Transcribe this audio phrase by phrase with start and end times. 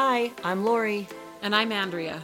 [0.00, 1.08] Hi, I'm Lori.
[1.42, 2.22] And I'm Andrea.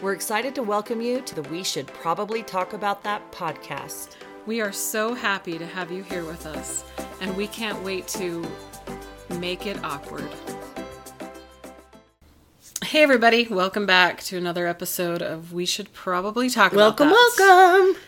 [0.00, 4.10] We're excited to welcome you to the We Should Probably Talk About That podcast.
[4.46, 6.84] We are so happy to have you here with us,
[7.20, 8.46] and we can't wait to
[9.40, 10.28] make it awkward.
[12.84, 17.42] Hey, everybody, welcome back to another episode of We Should Probably Talk Welcome, About That.
[17.44, 18.02] welcome.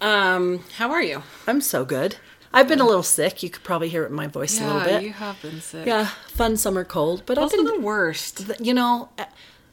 [0.00, 1.24] Um, how are you?
[1.48, 2.14] I'm so good.
[2.54, 3.42] I've been a little sick.
[3.42, 5.02] You could probably hear it in my voice a little Yeah, bit.
[5.04, 5.86] you have been sick.
[5.86, 7.22] Yeah, fun summer cold.
[7.26, 8.50] But I've been, the worst.
[8.60, 9.24] you know, uh,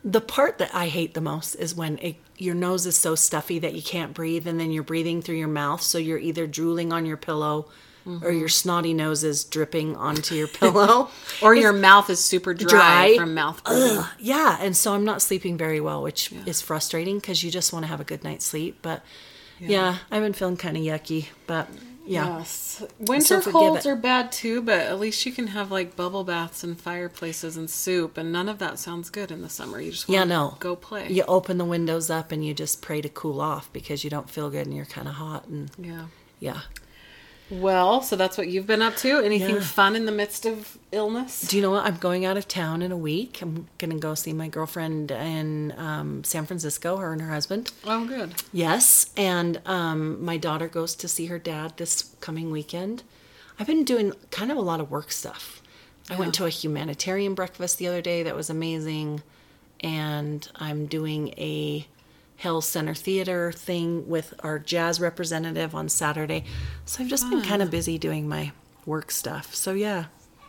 [0.03, 3.59] the part that I hate the most is when it, your nose is so stuffy
[3.59, 5.81] that you can't breathe, and then you're breathing through your mouth.
[5.81, 7.67] So you're either drooling on your pillow
[8.23, 11.09] or your snotty nose is dripping onto your pillow.
[11.43, 13.17] Or your mouth is super dry, Dry.
[13.17, 13.61] from mouth.
[14.19, 17.83] Yeah, and so I'm not sleeping very well, which is frustrating because you just want
[17.83, 18.79] to have a good night's sleep.
[18.81, 19.03] But
[19.59, 21.27] yeah, I've been feeling kind of yucky.
[21.45, 21.67] But
[22.09, 22.83] yeah, Yes.
[22.99, 23.89] Winter So colds it.
[23.89, 27.69] are bad too, but at least you can have like bubble baths and fireplaces and
[27.69, 29.79] soup, and none of that sounds good in the summer.
[29.79, 30.57] You just yeah, want no.
[30.59, 31.07] go play.
[31.09, 34.29] You open the windows up and you just pray to cool off because you don't
[34.29, 36.05] feel good and you're kind of hot and Yeah.
[36.39, 36.61] yeah.
[37.51, 39.19] Well, so that's what you've been up to.
[39.19, 39.61] Anything Yeah.
[39.61, 41.41] fun in the midst of illness?
[41.41, 41.85] Do you know what?
[41.85, 43.41] I'm going out of town in a week.
[43.41, 46.97] I'm gonna go see my girlfriend in um, San Francisco.
[46.97, 47.71] Her and her husband.
[47.85, 48.35] Oh, good.
[48.53, 53.03] Yes, and um, my daughter goes to see her dad this coming weekend.
[53.59, 55.61] I've been doing kind of a lot of work stuff.
[56.09, 59.21] I went to a humanitarian breakfast the other day that was amazing,
[59.81, 61.87] and I'm doing a
[62.39, 66.45] Hale Center Theater thing with our jazz representative on Saturday.
[66.85, 67.71] So I've just been kind of ah.
[67.71, 68.53] busy doing my
[68.85, 69.53] work stuff.
[69.53, 70.05] So yeah,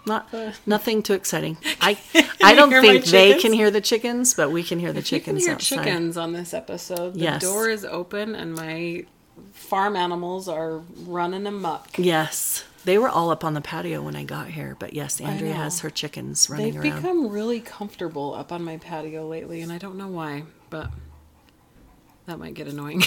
[0.06, 0.52] not uh.
[0.66, 1.56] nothing too exciting.
[1.80, 1.98] I
[2.42, 5.36] I don't think they can hear the chickens, but we can hear the You can
[5.36, 5.76] chickens hear outside.
[5.84, 7.14] chickens on this episode.
[7.14, 7.42] The Yes.
[7.42, 9.04] door is open, and my
[9.52, 11.98] farm animals are running amok.
[11.98, 12.64] Yes.
[12.84, 15.80] They were all up on the patio when I got here, but yes, Andrea has
[15.80, 16.94] her chickens running They've around.
[16.96, 20.90] become really comfortable up on my patio lately, and I don't know why, but
[22.30, 23.02] that might get annoying.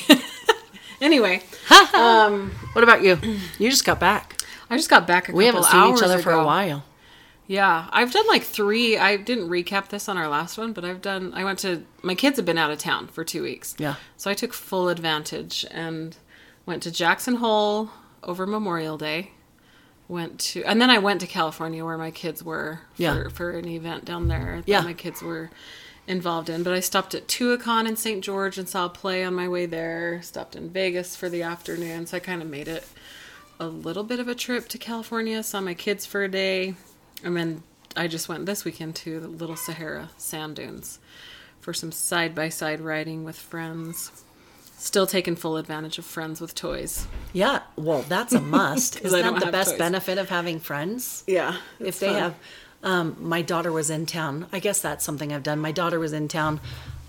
[1.01, 1.41] anyway,
[1.93, 3.17] um, what about you?
[3.57, 4.41] You just got back.
[4.69, 6.83] I just got back a We haven't seen each other for a while.
[7.47, 8.97] Yeah, I've done like three.
[8.97, 11.33] I didn't recap this on our last one, but I've done.
[11.33, 11.85] I went to.
[12.01, 13.75] My kids have been out of town for two weeks.
[13.77, 13.95] Yeah.
[14.17, 16.15] So I took full advantage and
[16.65, 17.89] went to Jackson Hole
[18.23, 19.31] over Memorial Day.
[20.09, 23.27] Went to, and then I went to California where my kids were for, Yeah.
[23.29, 24.81] for an event down there Yeah.
[24.81, 25.49] my kids were
[26.07, 26.63] involved in.
[26.63, 28.23] But I stopped at Tuacahn in St.
[28.23, 30.21] George and saw a play on my way there.
[30.21, 32.87] Stopped in Vegas for the afternoon, so I kind of made it
[33.59, 35.41] a little bit of a trip to California.
[35.43, 36.75] Saw my kids for a day,
[37.23, 37.63] and then
[37.95, 40.99] I just went this weekend to the Little Sahara sand dunes
[41.59, 44.23] for some side by side riding with friends.
[44.77, 47.07] Still taking full advantage of friends with toys.
[47.31, 48.99] Yeah, well, that's a must.
[49.05, 49.79] Isn't that the best toys.
[49.79, 51.23] benefit of having friends?
[51.25, 52.35] Yeah, if they have,
[52.83, 54.47] um, my daughter was in town.
[54.51, 55.59] I guess that's something I've done.
[55.59, 56.59] My daughter was in town.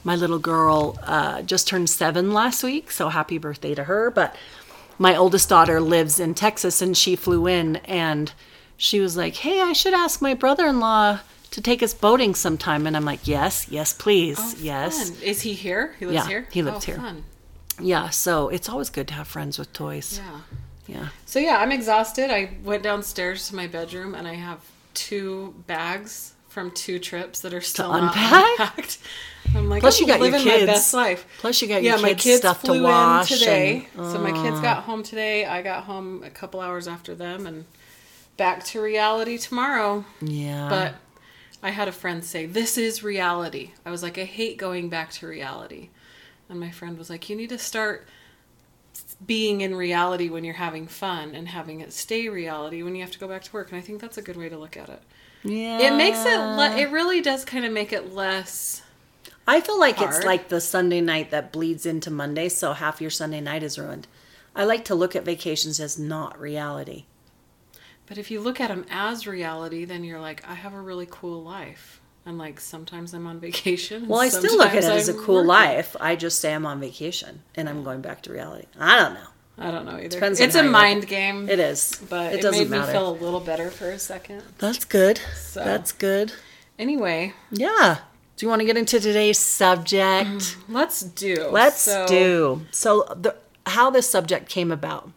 [0.04, 4.10] My little girl uh, just turned seven last week, so happy birthday to her.
[4.10, 4.36] But
[4.98, 8.32] my oldest daughter lives in Texas, and she flew in, and
[8.76, 11.20] she was like, "Hey, I should ask my brother-in-law
[11.50, 15.22] to take us boating sometime." And I'm like, "Yes, yes, please, yes." Fun.
[15.22, 15.94] Is he here?
[15.98, 16.48] He lives Yeah, here.
[16.52, 16.96] he lives Oh, here.
[16.96, 17.24] Fun.
[17.80, 20.20] Yeah, so it's always good to have friends with toys.
[20.22, 20.40] Yeah.
[20.86, 21.08] Yeah.
[21.24, 22.30] So yeah, I'm exhausted.
[22.30, 24.60] I went downstairs to my bedroom and I have
[24.94, 28.44] two bags from two trips that are still not unpack?
[28.58, 28.98] unpacked.
[29.54, 30.60] I'm like, Plus I'm you got your living kids.
[30.62, 31.26] my best life.
[31.38, 33.88] Plus you got yeah, your my kids, kids stuff flew to wash in today.
[33.96, 34.62] and- so my kids uh.
[34.62, 35.44] got home today.
[35.46, 37.64] I got home a couple hours after them, and
[38.36, 40.04] back to reality tomorrow.
[40.20, 40.68] Yeah.
[40.68, 40.94] But
[41.62, 43.72] I had a friend say, This is reality.
[43.84, 45.90] I was like, I hate going back to reality.
[46.48, 48.06] And my friend was like, You need to start
[49.26, 53.12] being in reality when you're having fun and having it stay reality when you have
[53.12, 53.70] to go back to work.
[53.70, 55.02] And I think that's a good way to look at it.
[55.42, 55.78] yeah.
[55.78, 58.82] It makes it, le- it really does kind of make it less.
[59.46, 63.10] I feel like it's like the Sunday night that bleeds into Monday, so half your
[63.10, 64.06] Sunday night is ruined.
[64.56, 67.04] I like to look at vacations as not reality.
[68.06, 71.06] But if you look at them as reality, then you're like, I have a really
[71.10, 72.00] cool life.
[72.26, 74.08] And like sometimes I'm on vacation.
[74.08, 75.48] Well, I still look at it as a cool working.
[75.48, 75.96] life.
[76.00, 78.66] I just say I'm on vacation and I'm going back to reality.
[78.78, 79.26] I don't know.
[79.58, 80.08] I don't know either.
[80.08, 81.48] Depends it's a mind at game.
[81.48, 82.00] It is.
[82.10, 82.86] but it it, doesn't made matter.
[82.88, 84.42] me feel a little better for a second.
[84.58, 85.20] That's good.
[85.36, 86.32] So- That's good.
[86.78, 87.98] Anyway, Yeah.
[88.36, 90.28] Do you want to get into today's subject?
[90.28, 91.48] Mm, let's do.
[91.52, 92.66] Let's So- do.
[92.72, 95.08] So, the, how this subject came about.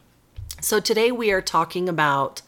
[0.61, 2.43] So, today we are talking about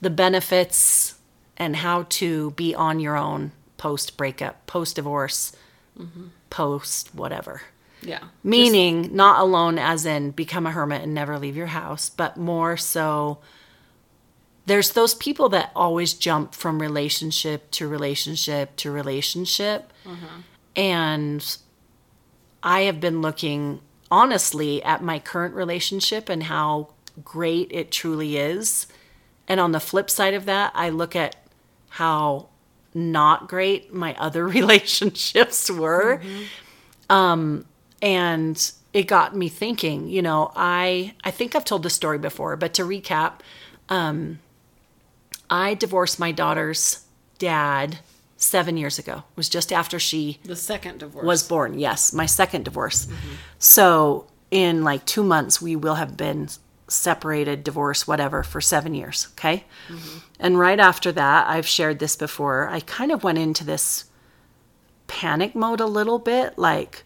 [0.00, 1.16] the benefits
[1.56, 3.50] and how to be on your own
[3.80, 5.52] post breakup, post divorce,
[6.50, 7.62] post whatever.
[8.02, 8.24] Yeah.
[8.44, 12.76] Meaning, not alone as in become a hermit and never leave your house, but more
[12.76, 13.38] so
[14.66, 19.94] there's those people that always jump from relationship to relationship to relationship.
[20.04, 20.40] Mm-hmm.
[20.76, 21.56] And
[22.62, 23.80] I have been looking
[24.10, 26.90] honestly at my current relationship and how
[27.24, 28.86] great it truly is.
[29.48, 31.36] And on the flip side of that, I look at
[31.88, 32.49] how
[32.94, 36.20] not great my other relationships were.
[37.08, 37.64] Um,
[38.02, 42.56] and it got me thinking, you know, I I think I've told this story before,
[42.56, 43.40] but to recap,
[43.88, 44.40] um,
[45.48, 47.04] I divorced my daughter's
[47.38, 47.98] dad
[48.36, 49.18] seven years ago.
[49.18, 51.78] It was just after she The second divorce was born.
[51.78, 53.06] Yes, my second divorce.
[53.58, 56.48] So in like two months, we will have been
[56.88, 59.28] separated, divorced, whatever, for seven years.
[59.32, 59.64] Okay.
[60.40, 62.68] And right after that, I've shared this before.
[62.68, 64.06] I kind of went into this
[65.06, 67.04] panic mode a little bit, like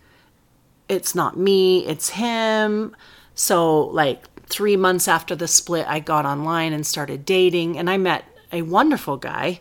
[0.89, 2.95] it's not me, it's him.
[3.35, 7.97] So like three months after the split, I got online and started dating, and I
[7.97, 9.61] met a wonderful guy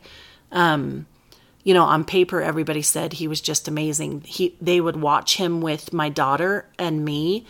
[0.54, 1.08] um,
[1.64, 4.22] you know, on paper, everybody said he was just amazing.
[4.22, 7.46] He, they would watch him with my daughter and me.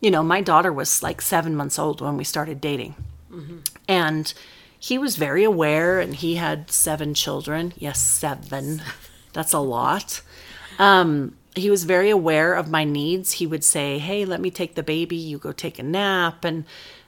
[0.00, 2.94] You know, my daughter was like seven months old when we started dating.
[3.30, 3.58] Mm-hmm.
[3.88, 4.32] And
[4.86, 7.72] he was very aware, and he had seven children.
[7.76, 8.80] Yes, seven.
[9.32, 10.22] That's a lot.
[10.78, 13.32] Um, he was very aware of my needs.
[13.32, 15.16] He would say, Hey, let me take the baby.
[15.16, 16.44] You go take a nap.
[16.44, 16.66] And,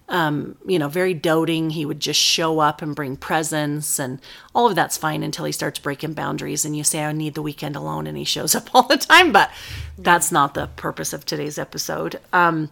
[0.08, 1.70] um, you know, very doting.
[1.70, 4.20] He would just show up and bring presents, and
[4.56, 6.64] all of that's fine until he starts breaking boundaries.
[6.64, 9.30] And you say, I need the weekend alone, and he shows up all the time.
[9.30, 9.52] But
[9.96, 12.18] that's not the purpose of today's episode.
[12.32, 12.70] Um,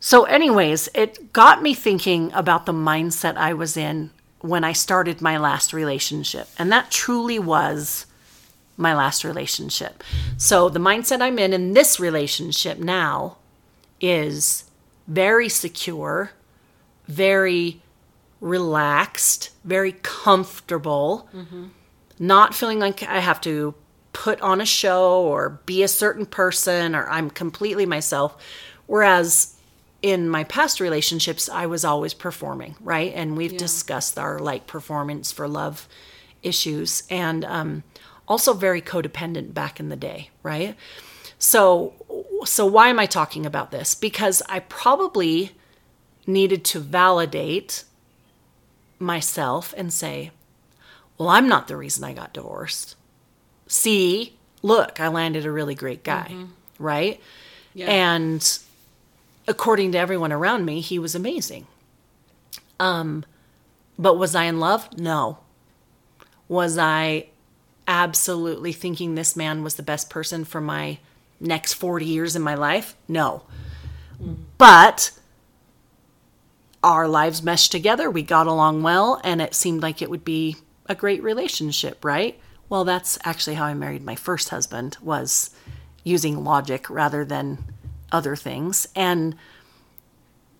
[0.00, 4.10] so, anyways, it got me thinking about the mindset I was in
[4.44, 6.48] when I started my last relationship.
[6.58, 8.04] And that truly was
[8.76, 10.04] my last relationship.
[10.36, 13.38] So, the mindset I'm in in this relationship now
[14.02, 14.64] is
[15.08, 16.32] very secure,
[17.08, 17.80] very
[18.42, 21.26] relaxed, very comfortable,
[22.18, 23.74] not feeling like I have to
[24.12, 28.36] put on a show or be a certain person or I'm completely myself.
[28.86, 29.53] Whereas
[30.04, 33.10] in my past relationships, I was always performing, right?
[33.14, 35.88] And we've discussed our like performance for love
[36.42, 37.84] issues and um,
[38.28, 40.76] also very codependent back in the day, right?
[41.38, 41.94] So,
[42.44, 43.94] so why am I talking about this?
[43.94, 45.52] Because I probably
[46.26, 47.84] needed to validate
[48.98, 50.32] myself and say,
[51.16, 52.94] well, I'm not the reason I got divorced.
[53.68, 56.30] See, look, I landed a really great guy,
[56.78, 57.22] right?
[57.72, 57.86] Yeah.
[57.86, 58.58] And
[59.46, 61.66] according to everyone around me, he was amazing.
[62.80, 63.24] Um,
[63.98, 64.88] but was I in love?
[64.98, 65.38] No.
[66.48, 67.28] Was I
[67.86, 70.98] absolutely thinking this man was the best person for my
[71.40, 72.96] next 40 years in my life?
[73.08, 73.42] No.
[74.58, 75.12] But
[76.82, 78.10] our lives meshed together.
[78.10, 80.56] We got along well, and it seemed like it would be
[80.86, 82.38] a great relationship, right?
[82.68, 85.50] Well, that's actually how I married my first husband was
[86.02, 87.73] using logic rather than
[88.12, 88.86] other things.
[88.94, 89.36] And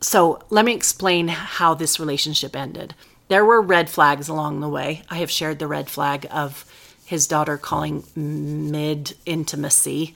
[0.00, 2.94] so let me explain how this relationship ended.
[3.28, 5.02] There were red flags along the way.
[5.08, 6.70] I have shared the red flag of
[7.06, 10.14] his daughter calling mid intimacy,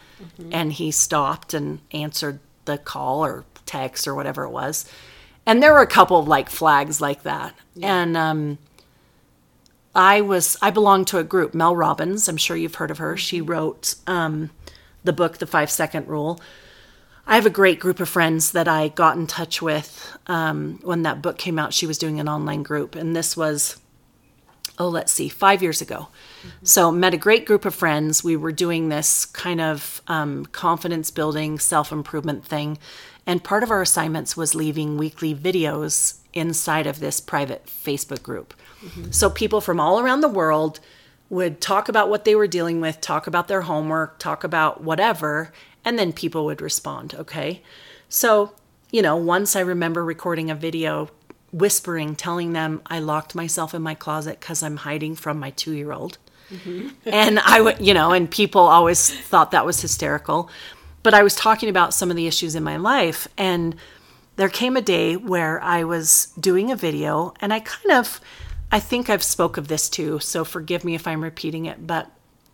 [0.52, 4.90] and he stopped and answered the call or text or whatever it was.
[5.46, 7.54] And there were a couple of like flags like that.
[7.88, 8.58] And um,
[9.94, 12.28] I was I belonged to a group, Mel Robbins.
[12.28, 13.16] I'm sure you've heard of her.
[13.16, 14.50] She wrote um,
[15.04, 16.40] the book, The Five Second Rule.
[17.28, 21.02] I have a great group of friends that I got in touch with um, when
[21.02, 21.74] that book came out.
[21.74, 23.76] She was doing an online group, and this was,
[24.78, 26.08] oh, let's see, five years ago.
[26.62, 28.24] So, met a great group of friends.
[28.24, 32.78] We were doing this kind of um, confidence building, self improvement thing.
[33.26, 38.54] And part of our assignments was leaving weekly videos inside of this private Facebook group.
[39.10, 40.80] So, people from all around the world
[41.28, 45.52] would talk about what they were dealing with, talk about their homework, talk about whatever,
[45.84, 47.62] and then people would respond, okay?
[48.08, 48.52] So,
[48.90, 51.10] you know, once I remember recording a video
[51.52, 55.72] whispering, telling them I locked myself in my closet because I'm hiding from my two
[55.72, 56.18] year old.
[56.50, 56.88] Mm-hmm.
[57.04, 60.48] and I would, you know, and people always thought that was hysterical.
[61.02, 63.76] But I was talking about some of the issues in my life, and
[64.36, 68.20] there came a day where I was doing a video, and I kind of,
[68.72, 72.10] I think I've spoke of this too, so forgive me if I'm repeating it, but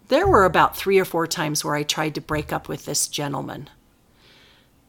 [0.08, 3.08] there were about three or four times where I tried to break up with this
[3.08, 3.68] gentleman,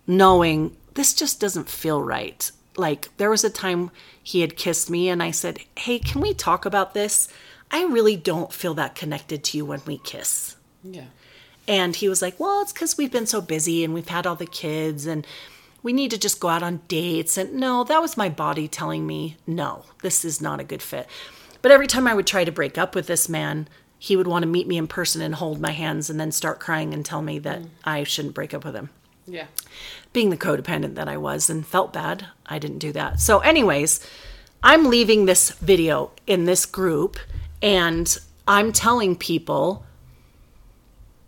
[0.06, 2.52] knowing this just doesn't feel right.
[2.78, 3.92] Like there was a time
[4.22, 7.28] he had kissed me, and I said, Hey, can we talk about this?
[7.72, 10.56] I really don't feel that connected to you when we kiss.
[10.84, 11.06] Yeah.
[11.68, 14.36] And he was like, Well, it's because we've been so busy and we've had all
[14.36, 15.26] the kids and
[15.86, 17.38] we need to just go out on dates.
[17.38, 21.08] And no, that was my body telling me, no, this is not a good fit.
[21.62, 23.68] But every time I would try to break up with this man,
[24.06, 26.60] he would want to meet me in person and hold my hands and then start
[26.60, 27.70] crying and tell me that mm.
[27.84, 28.92] I shouldn't break up with him.
[29.26, 29.48] Yeah.
[30.14, 33.20] Being the codependent that I was and felt bad, I didn't do that.
[33.20, 34.08] So, anyways,
[34.62, 37.18] I'm leaving this video in this group
[37.64, 38.16] and
[38.48, 39.84] I'm telling people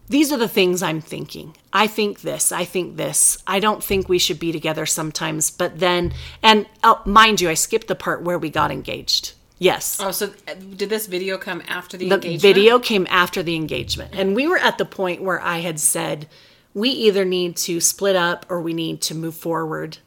[0.08, 1.58] these are the things I'm thinking.
[1.74, 3.40] I think this, I think this.
[3.48, 7.56] I don't think we should be together sometimes, but then, and oh, mind you, I
[7.56, 9.34] skipped the part where we got engaged.
[9.60, 9.98] Yes.
[10.00, 12.42] Oh, so uh, did this video come after the, The engagement?
[12.42, 14.14] video came after the engagement.
[14.16, 16.28] And we were at the point where I had said,
[16.74, 19.98] we either need to split up or we need to move forward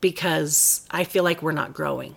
[0.00, 2.16] because I feel like we're not growing.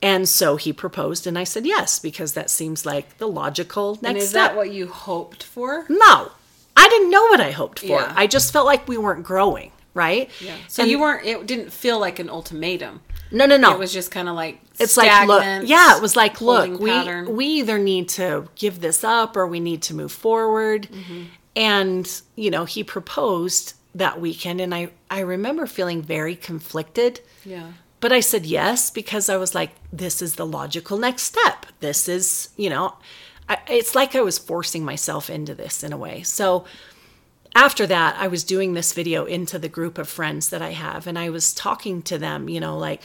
[0.00, 4.08] And so he proposed, and I said yes, because that seems like the logical next
[4.08, 4.50] And is step.
[4.50, 5.86] that what you hoped for?
[5.88, 6.30] no,
[6.76, 7.86] I didn't know what I hoped for.
[8.00, 8.12] Yeah.
[8.16, 10.28] I just felt like we weren't growing, right?
[10.40, 10.56] Yeah.
[10.68, 11.24] So And- you weren't.
[11.24, 13.00] It didn't feel like an ultimatum.
[13.32, 13.72] No, no, no.
[13.72, 16.90] It was just kind of like it's like look yeah it was like look we
[16.90, 17.36] pattern.
[17.36, 21.22] we either need to give this up or we need to move forward Mm-hmm.
[21.56, 27.72] and you know he proposed that weekend and i i remember feeling very conflicted yeah.
[28.00, 32.08] but i said yes because i was like this is the logical next step this
[32.08, 32.94] is you know
[33.48, 36.64] I, it's like i was forcing myself into this in a way so
[37.54, 41.06] after that, I was doing this video into the group of friends that I have,
[41.06, 43.02] and I was talking to them, you know, like,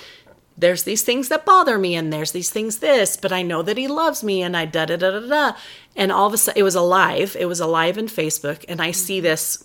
[0.57, 3.77] there's these things that bother me, and there's these things this, but I know that
[3.77, 5.57] he loves me, and I da da da da da.
[5.95, 7.35] And all of a sudden, it was alive.
[7.39, 9.25] It was alive in Facebook, and I see mm-hmm.
[9.25, 9.63] this.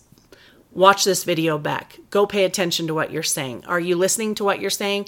[0.73, 1.99] Watch this video back.
[2.11, 3.65] Go pay attention to what you're saying.
[3.67, 5.07] Are you listening to what you're saying?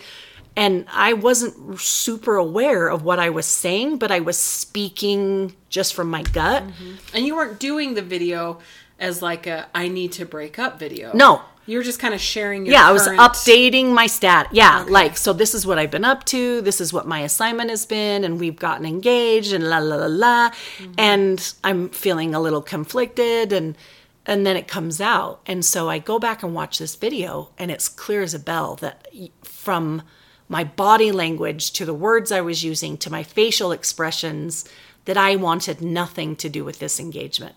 [0.56, 5.94] And I wasn't super aware of what I was saying, but I was speaking just
[5.94, 6.62] from my gut.
[6.64, 6.94] Mm-hmm.
[7.14, 8.60] And you weren't doing the video
[8.98, 11.12] as like a I need to break up video.
[11.14, 11.42] No.
[11.66, 14.48] You're just kind of sharing your yeah, I was current- updating my stat.
[14.52, 15.32] Yeah, like so.
[15.32, 16.60] This is what I've been up to.
[16.60, 20.06] This is what my assignment has been, and we've gotten engaged, and la la la
[20.06, 20.50] la.
[20.50, 20.92] Mm-hmm.
[20.98, 23.78] And I'm feeling a little conflicted, and
[24.26, 27.70] and then it comes out, and so I go back and watch this video, and
[27.70, 29.08] it's clear as a bell that
[29.42, 30.02] from
[30.48, 34.66] my body language to the words I was using to my facial expressions
[35.04, 37.54] that I wanted nothing to do with this engagement.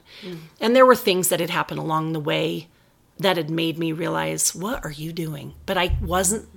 [0.60, 2.68] And there were things that had happened along the way
[3.20, 5.54] that had made me realize, what are you doing?
[5.66, 6.48] But I wasn't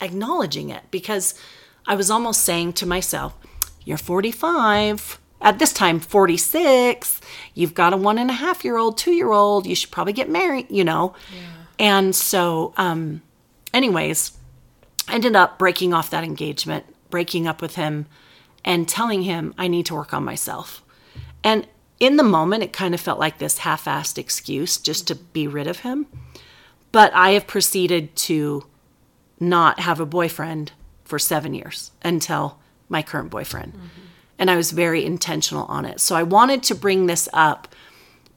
[0.00, 1.34] acknowledging it because
[1.86, 3.34] I was almost saying to myself,
[3.84, 5.18] you're 45.
[5.42, 7.20] At this time, 46.
[7.54, 9.66] You've got a one and a half year old, two year old.
[9.66, 11.14] You should probably get married, you know?
[11.78, 13.22] And so, um,
[13.72, 14.32] anyways,
[15.08, 18.04] I ended up breaking off that engagement, breaking up with him,
[18.64, 20.82] and telling him I need to work on myself.
[21.42, 21.66] And
[21.98, 25.46] in the moment, it kind of felt like this half assed excuse just to be
[25.46, 26.06] rid of him.
[26.92, 28.66] But I have proceeded to
[29.38, 30.72] not have a boyfriend
[31.04, 33.72] for seven years until my current boyfriend.
[33.74, 33.86] Mm-hmm.
[34.38, 36.00] And I was very intentional on it.
[36.00, 37.68] So I wanted to bring this up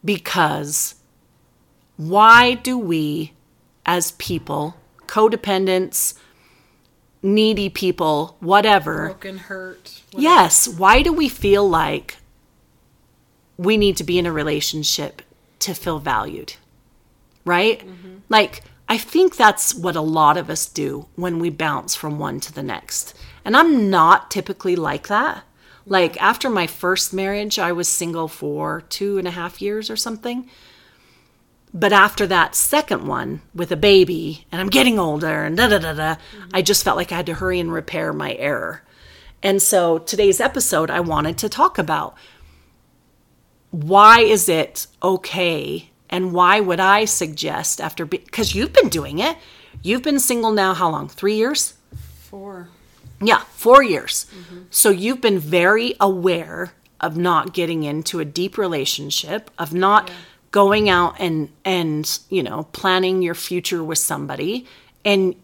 [0.04, 0.96] because
[1.96, 3.34] why do we,
[3.86, 4.76] as people,
[5.08, 6.16] codependents,
[7.24, 10.02] needy people, whatever, broken, hurt.
[10.12, 10.68] Yes.
[10.68, 12.18] Why do we feel like
[13.58, 15.22] we need to be in a relationship
[15.60, 16.56] to feel valued?
[17.46, 17.80] Right?
[17.80, 18.18] Mm-hmm.
[18.30, 22.40] Like, I think that's what a lot of us do when we bounce from one
[22.42, 23.16] to the next.
[23.46, 25.44] And I'm not typically like that.
[25.86, 29.96] Like, after my first marriage, I was single for two and a half years or
[29.98, 30.50] something.
[31.74, 35.80] But after that second one with a baby, and I'm getting older, and da da
[35.80, 36.16] da da,
[36.54, 38.84] I just felt like I had to hurry and repair my error.
[39.42, 42.16] And so today's episode, I wanted to talk about
[43.72, 49.36] why is it okay and why would I suggest after, because you've been doing it.
[49.82, 51.10] You've been single now, how long?
[51.10, 51.74] Three years?
[52.22, 52.70] Four.
[53.20, 54.28] Yeah, four years.
[54.70, 60.12] So you've been very aware of not getting into a deep relationship, of not
[60.54, 64.66] going out and and you know planning your future with somebody,
[65.04, 65.36] and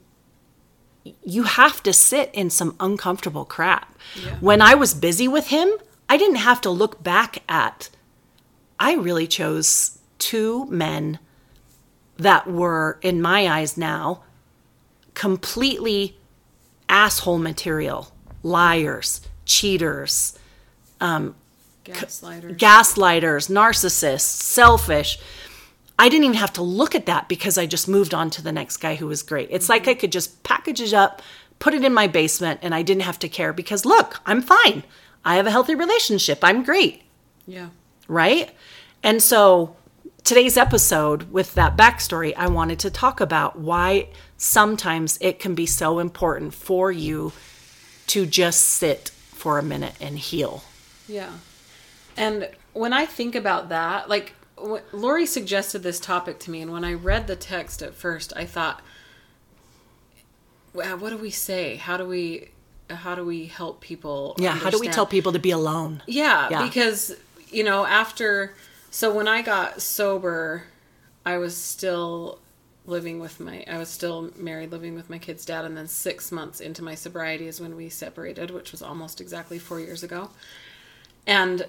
[1.25, 3.97] you have to sit in some uncomfortable crap.
[4.39, 5.69] When I was busy with him,
[6.07, 7.89] I didn't have to look back at.
[8.79, 11.19] I really chose two men
[12.17, 14.23] that were, in my eyes now,
[15.13, 16.17] completely
[16.87, 18.11] asshole material,
[18.43, 20.37] liars, cheaters,
[20.99, 21.35] um,
[21.85, 22.57] Gaslighters.
[22.57, 25.17] gaslighters, narcissists, selfish.
[25.97, 28.51] I didn't even have to look at that because I just moved on to the
[28.51, 29.49] next guy who was great.
[29.51, 29.91] It's like mm-hmm.
[29.91, 31.21] I could just package it up,
[31.57, 34.83] put it in my basement, and I didn't have to care because look, I'm fine.
[35.25, 36.39] I have a healthy relationship.
[36.43, 37.03] I'm great
[37.49, 37.69] yeah.
[38.07, 38.51] right?
[39.03, 39.75] And so
[40.23, 45.65] today's episode, with that backstory, I wanted to talk about why sometimes it can be
[45.65, 47.33] so important for you
[48.07, 50.63] to just sit for a minute and heal.
[51.07, 51.31] Yeah.
[52.19, 54.33] And when I think about that, like
[54.91, 58.45] Lori suggested this topic to me, and when I read the text at first, I
[58.45, 58.81] thought,
[60.73, 61.77] "Wow, what do we say?
[61.77, 62.49] How do we,
[62.89, 64.35] how do we help people?
[64.37, 66.03] Yeah, how do we tell people to be alone?
[66.07, 66.63] Yeah, Yeah.
[66.63, 67.15] because
[67.49, 68.53] you know, after
[68.91, 70.65] so when I got sober,
[71.25, 72.39] I was still
[72.85, 76.31] living with my I was still married living with my kid's dad and then 6
[76.31, 80.31] months into my sobriety is when we separated, which was almost exactly 4 years ago.
[81.25, 81.65] And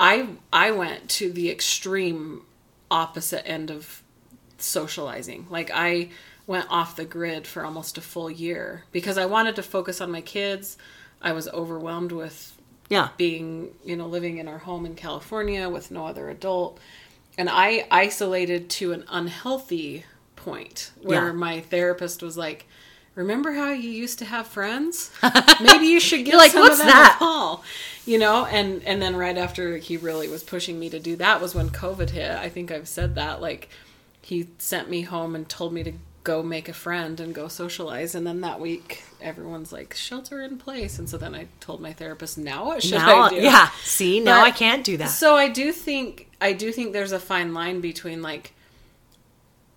[0.00, 2.42] I I went to the extreme
[2.90, 4.02] opposite end of
[4.58, 5.46] socializing.
[5.50, 6.10] Like I
[6.46, 10.10] went off the grid for almost a full year because I wanted to focus on
[10.10, 10.76] my kids.
[11.20, 12.54] I was overwhelmed with
[12.88, 13.08] Yeah.
[13.18, 16.78] being, you know, living in our home in California with no other adult.
[17.36, 20.04] And I isolated to an unhealthy
[20.36, 21.32] point where Yeah.
[21.32, 22.66] my therapist was like,
[23.18, 25.10] Remember how you used to have friends?
[25.60, 27.64] Maybe you should get like, some "What's of them that?" a call.
[28.06, 31.40] You know, and and then right after he really was pushing me to do that
[31.40, 32.30] was when COVID hit.
[32.30, 33.40] I think I've said that.
[33.42, 33.70] Like
[34.22, 38.14] he sent me home and told me to go make a friend and go socialize
[38.14, 41.90] and then that week everyone's like shelter in place and so then i told my
[41.94, 43.70] therapist now what should now, i do yeah.
[43.82, 45.06] See, now But- I can't do that.
[45.06, 48.52] so i do think i do think there's a fine line between like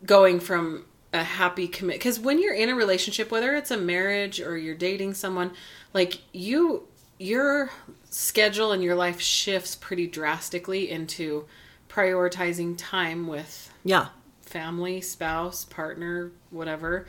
[0.06, 0.84] going from
[1.14, 4.74] a happy commit because when you're in a relationship whether it's a marriage or you're
[4.74, 5.52] dating someone
[5.94, 6.88] like you
[7.22, 7.70] your
[8.10, 11.46] schedule and your life shifts pretty drastically into
[11.88, 14.08] prioritizing time with yeah.
[14.42, 17.06] family, spouse, partner, whatever.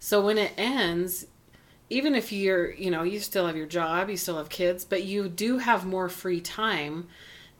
[0.00, 1.26] So when it ends,
[1.90, 5.04] even if you're, you know, you still have your job, you still have kids, but
[5.04, 7.06] you do have more free time.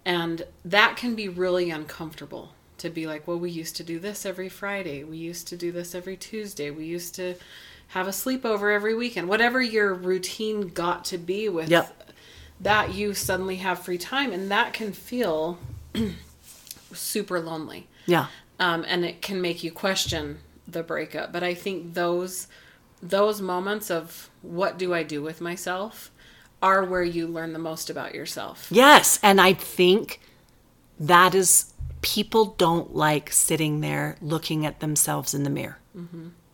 [0.05, 4.25] And that can be really uncomfortable to be like, well, we used to do this
[4.27, 5.03] every Friday.
[5.05, 6.71] We used to do this every Tuesday.
[6.71, 7.35] We used to
[7.89, 9.29] have a sleepover every weekend.
[9.29, 12.13] Whatever your routine got to be with Yep.
[12.61, 14.33] that, you suddenly have free time.
[14.33, 15.59] And that can feel
[16.93, 18.27] super lonely Yeah.
[18.59, 21.33] um, and it can make you question the breakup.
[21.33, 22.47] But I think those
[23.03, 26.11] those moments of what do I do with myself
[26.63, 28.69] are where you learn the most about yourself.
[28.71, 29.19] Yes.
[29.25, 30.21] And I think
[31.01, 31.72] that is,
[32.03, 35.79] people don't like sitting there looking at themselves in the mirror.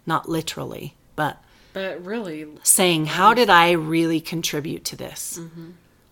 [0.07, 5.41] Not literally, but But really, saying, How did I really contribute to this?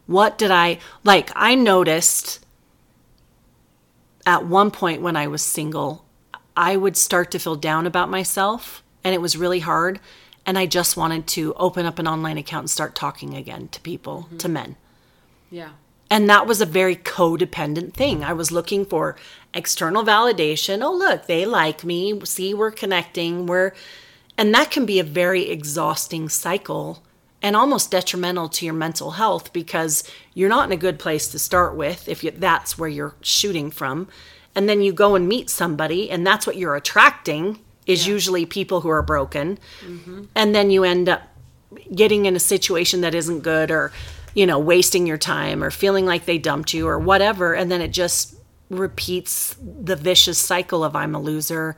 [0.07, 1.31] What did I like?
[1.35, 2.44] I noticed
[4.27, 6.05] at one point when I was single,
[6.57, 10.01] I would start to feel down about myself, and it was really hard.
[10.44, 13.81] And I just wanted to open up an online account and start talking again to
[13.81, 14.77] people, to men.
[15.51, 15.70] yeah.
[16.09, 18.23] And that was a very codependent thing.
[18.23, 19.16] I was looking for
[19.53, 20.83] external validation.
[20.83, 22.21] Oh, look, they like me.
[22.25, 23.47] See, we're connecting.
[23.47, 23.73] We're,
[24.38, 27.03] and that can be a very exhausting cycle
[27.42, 31.38] and almost detrimental to your mental health because you're not in a good place to
[31.38, 34.09] start with if you, that's where you're shooting from.
[34.55, 38.81] And then you go and meet somebody, and that's what you're attracting is usually people
[38.81, 39.59] who are broken.
[39.85, 40.25] Mm-hmm.
[40.35, 41.23] And then you end up
[41.95, 43.92] getting in a situation that isn't good or
[44.37, 47.81] you know wasting your time or feeling like they dumped you or whatever and then
[47.81, 48.37] it just
[48.68, 51.77] repeats the vicious cycle of i'm a loser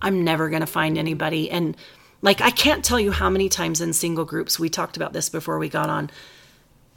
[0.00, 1.50] i'm never going to find anybody.
[1.50, 1.76] And
[2.22, 5.28] like i can't tell you how many times in single groups we talked about this
[5.28, 6.10] before we got on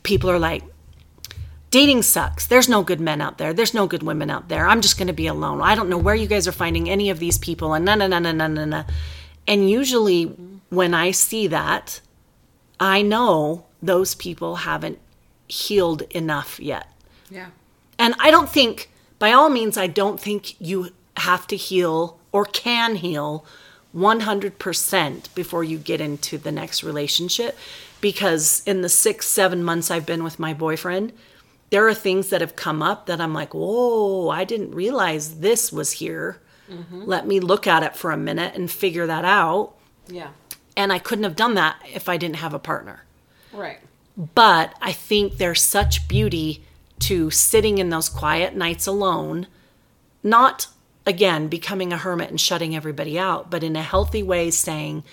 [0.03, 0.63] people are like
[1.69, 2.47] dating sucks.
[2.47, 3.53] There's no good men out there.
[3.53, 4.67] There's no good women out there.
[4.67, 5.61] I'm just going to be alone.
[5.61, 8.07] I don't know where you guys are finding any of these people and na na
[8.07, 8.83] na na na na.
[9.47, 10.25] And usually
[10.69, 12.01] when i see that
[12.79, 14.99] I know those people haven't
[15.47, 16.87] healed enough yet.
[17.29, 17.47] Yeah.
[17.97, 18.89] And I don't think,
[19.19, 23.45] by all means, I don't think you have to heal or can heal
[23.95, 27.57] 100% before you get into the next relationship.
[27.99, 31.13] Because in the six, seven months I've been with my boyfriend,
[31.69, 35.71] there are things that have come up that I'm like, whoa, I didn't realize this
[35.71, 36.41] was here.
[36.69, 37.03] Mm-hmm.
[37.03, 39.73] Let me look at it for a minute and figure that out.
[40.07, 40.29] Yeah.
[40.75, 43.03] And I couldn't have done that if I didn't have a partner.
[43.53, 43.79] Right.
[44.17, 46.63] But I think there's such beauty
[46.99, 49.47] to sitting in those quiet nights alone,
[50.23, 50.67] not
[51.05, 55.03] again becoming a hermit and shutting everybody out, but in a healthy way saying,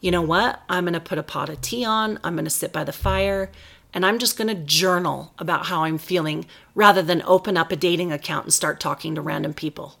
[0.00, 2.50] you know what, I'm going to put a pot of tea on, I'm going to
[2.50, 3.50] sit by the fire,
[3.92, 7.76] and I'm just going to journal about how I'm feeling rather than open up a
[7.76, 9.96] dating account and start talking to random people.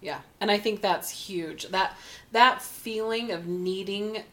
[0.00, 0.20] Yeah.
[0.40, 1.68] And I think that's huge.
[1.68, 1.96] That
[2.32, 4.24] that feeling of needing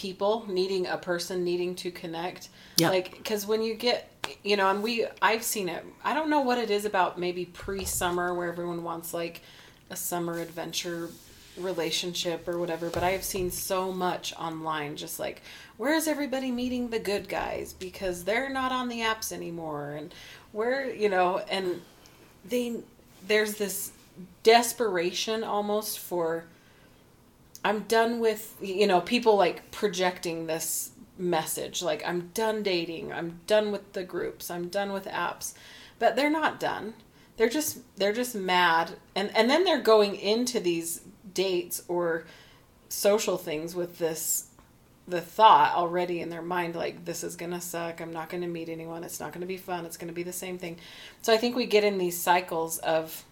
[0.00, 2.48] people needing a person needing to connect.
[2.78, 2.88] Yeah.
[2.88, 4.08] like because when you get
[4.42, 5.84] you know and we i've seen it.
[6.02, 9.42] I don't know what it is about maybe pre-summer where everyone wants like
[9.90, 11.10] a summer adventure
[11.58, 15.42] relationship or whatever but i have seen so much online just like
[15.76, 17.72] where's everybody meeting the good guys?
[17.72, 20.14] Because they're not on the apps anymore and
[20.52, 21.80] where you know and
[22.44, 22.76] they
[23.26, 23.92] there's this
[24.42, 26.44] desperation almost for
[27.64, 33.40] I'm done with you know people like projecting this message like I'm done dating, I'm
[33.46, 35.54] done with the groups, I'm done with apps.
[35.98, 36.94] But they're not done.
[37.36, 42.24] They're just they're just mad and and then they're going into these dates or
[42.88, 44.48] social things with this
[45.06, 48.00] the thought already in their mind like this is going to suck.
[48.00, 49.02] I'm not going to meet anyone.
[49.04, 49.84] It's not going to be fun.
[49.84, 50.78] It's going to be the same thing.
[51.22, 53.24] So I think we get in these cycles of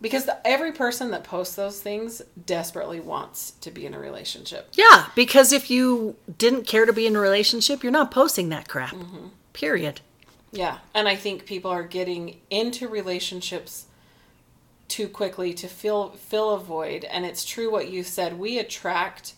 [0.00, 4.68] because the, every person that posts those things desperately wants to be in a relationship.
[4.72, 8.68] Yeah, because if you didn't care to be in a relationship, you're not posting that
[8.68, 8.92] crap.
[8.92, 9.28] Mm-hmm.
[9.52, 10.00] Period.
[10.52, 13.86] Yeah, and I think people are getting into relationships
[14.88, 18.38] too quickly to fill fill a void and it's true what you said.
[18.38, 19.34] We attract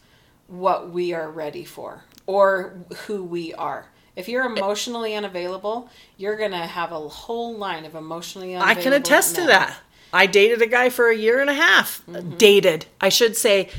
[0.46, 2.75] what we are ready for or
[3.07, 3.87] who we are.
[4.16, 8.81] If you're emotionally unavailable, you're going to have a whole line of emotionally unavailable.
[8.81, 9.77] I can attest to that.
[10.12, 12.05] I dated a guy for a year and a half.
[12.07, 12.37] Mm-hmm.
[12.37, 12.87] Dated.
[13.01, 13.70] I should say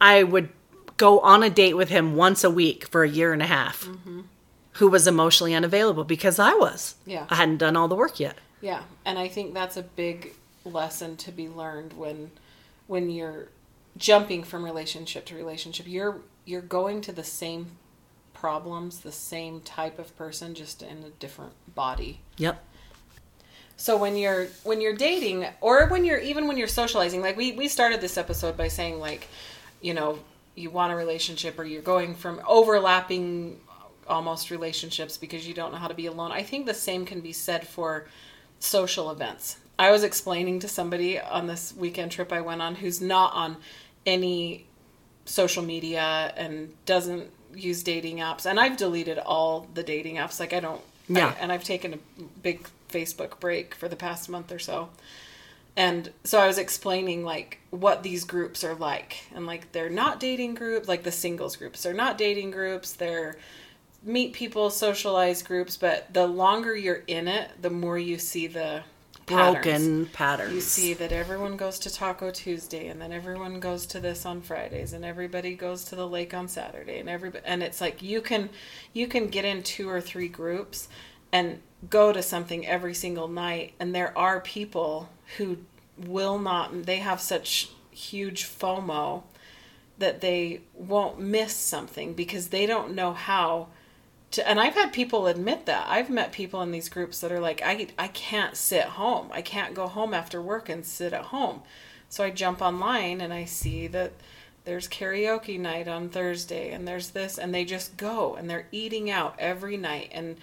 [0.00, 0.48] I would
[0.96, 3.88] go on a date with him once a week for a year and a half.
[4.76, 6.94] Who was emotionally unavailable because I was.
[7.02, 7.10] Mm-hmm.
[7.10, 7.26] Yeah.
[7.28, 8.38] I hadn't done all the work yet.
[8.62, 12.30] Yeah, and I think that's a big lesson to be learned when
[12.86, 13.48] when you're
[13.96, 15.86] jumping from relationship to relationship.
[15.88, 17.72] You're you're going to the same
[18.32, 22.20] problems, the same type of person just in a different body.
[22.38, 22.64] Yep.
[23.76, 27.52] So when you're when you're dating or when you're even when you're socializing, like we
[27.52, 29.26] we started this episode by saying like,
[29.80, 30.18] you know,
[30.54, 33.58] you want a relationship or you're going from overlapping
[34.08, 36.32] almost relationships because you don't know how to be alone.
[36.32, 38.06] I think the same can be said for
[38.60, 39.56] social events.
[39.78, 43.56] I was explaining to somebody on this weekend trip I went on who's not on
[44.06, 44.66] any
[45.24, 50.52] social media and doesn't use dating apps and I've deleted all the dating apps like
[50.52, 51.28] I don't Yeah.
[51.28, 51.98] I- and I've taken a
[52.42, 54.90] big Facebook break for the past month or so.
[55.76, 60.20] And so I was explaining like what these groups are like and like they're not
[60.20, 61.82] dating groups like the singles groups.
[61.82, 62.92] They're not dating groups.
[62.92, 63.38] They're
[64.02, 68.82] meet people, socialize groups, but the longer you're in it, the more you see the
[69.26, 69.64] patterns.
[69.64, 70.54] Broken patterns.
[70.54, 74.40] You see that everyone goes to Taco Tuesday, and then everyone goes to this on
[74.40, 78.20] Fridays, and everybody goes to the lake on Saturday, and every and it's like you
[78.20, 78.50] can
[78.92, 80.88] you can get in two or three groups
[81.32, 85.58] and go to something every single night, and there are people who
[85.98, 86.84] will not.
[86.84, 89.22] They have such huge FOMO
[89.98, 93.68] that they won't miss something because they don't know how
[94.32, 95.86] to, and I've had people admit that.
[95.88, 99.28] I've met people in these groups that are like, I, I can't sit home.
[99.30, 101.62] I can't go home after work and sit at home.
[102.08, 104.12] So I jump online and I see that
[104.64, 109.10] there's karaoke night on Thursday and there's this, and they just go and they're eating
[109.10, 110.10] out every night.
[110.12, 110.36] And,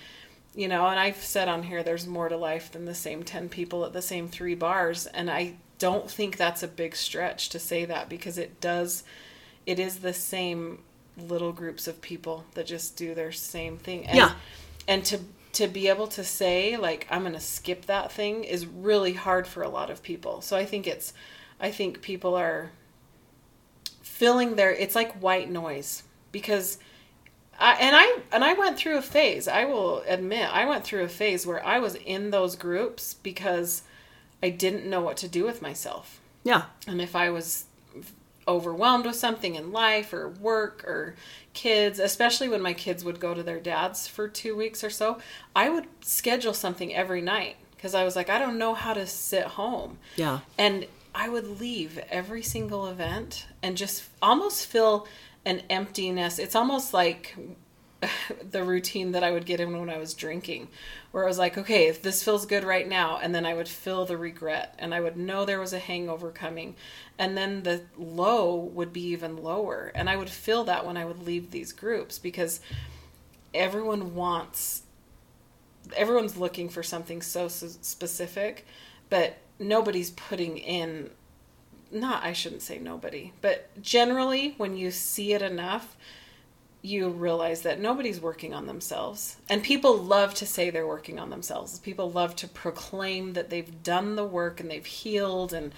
[0.56, 3.50] you know, and I've said on here, there's more to life than the same 10
[3.50, 5.06] people at the same three bars.
[5.06, 9.04] And I don't think that's a big stretch to say that because it does,
[9.66, 10.80] it is the same
[11.18, 14.06] little groups of people that just do their same thing.
[14.08, 14.34] And, Yeah.
[14.88, 15.20] And to
[15.52, 19.48] to be able to say like I'm going to skip that thing is really hard
[19.48, 20.42] for a lot of people.
[20.42, 21.14] So I think it's
[21.60, 22.72] I think people are
[24.02, 26.78] filling their it's like white noise because
[27.60, 29.48] And I and I went through a phase.
[29.48, 33.82] I will admit, I went through a phase where I was in those groups because
[34.42, 36.20] I didn't know what to do with myself.
[36.44, 36.64] Yeah.
[36.88, 37.66] And if I was
[38.48, 41.16] overwhelmed with something in life or work or
[41.54, 45.20] kids, especially when my kids would go to their dad's for two weeks or so,
[45.56, 49.06] I would schedule something every night because I was like, I don't know how to
[49.06, 50.00] sit home.
[50.16, 50.40] Yeah.
[50.58, 55.08] And I would leave every single event and just almost feel
[55.50, 56.38] an emptiness.
[56.38, 57.36] It's almost like
[58.52, 60.68] the routine that I would get in when I was drinking,
[61.12, 63.68] where I was like, okay, if this feels good right now, and then I would
[63.68, 66.76] feel the regret and I would know there was a hangover coming.
[67.18, 69.92] And then the low would be even lower.
[69.96, 72.62] And I would feel that when I would leave these groups because
[73.52, 74.84] everyone wants,
[75.98, 78.68] everyone's looking for something so specific,
[79.10, 81.10] but nobody's putting in
[81.92, 85.96] not I shouldn't say nobody, but generally when you see it enough,
[86.82, 89.36] you realize that nobody's working on themselves.
[89.50, 91.78] And people love to say they're working on themselves.
[91.80, 95.74] People love to proclaim that they've done the work and they've healed and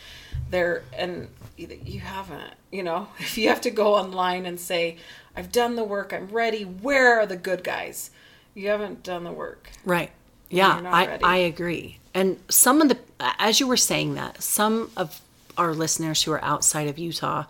[0.49, 3.07] they're and you haven't, you know.
[3.19, 4.97] If you have to go online and say,
[5.35, 6.63] "I've done the work, I'm ready.
[6.63, 8.11] Where are the good guys?"
[8.53, 9.69] You haven't done the work.
[9.85, 10.11] Right.
[10.49, 11.99] Yeah, I, I agree.
[12.13, 12.97] And some of the,
[13.39, 15.21] as you were saying that, some of
[15.61, 17.45] our listeners who are outside of Utah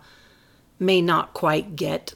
[0.78, 2.14] may not quite get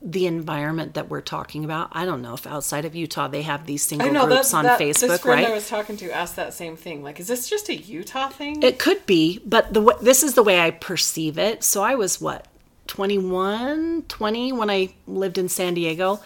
[0.00, 1.88] the environment that we're talking about.
[1.92, 4.64] I don't know if outside of Utah they have these single know, groups that, on
[4.64, 5.48] that, Facebook, this friend right?
[5.48, 7.02] I was talking to asked that same thing.
[7.02, 8.62] Like, is this just a Utah thing?
[8.62, 11.62] It could be, but the this is the way I perceive it.
[11.62, 12.46] So I was what
[12.86, 16.20] 21, 20 when I lived in San Diego,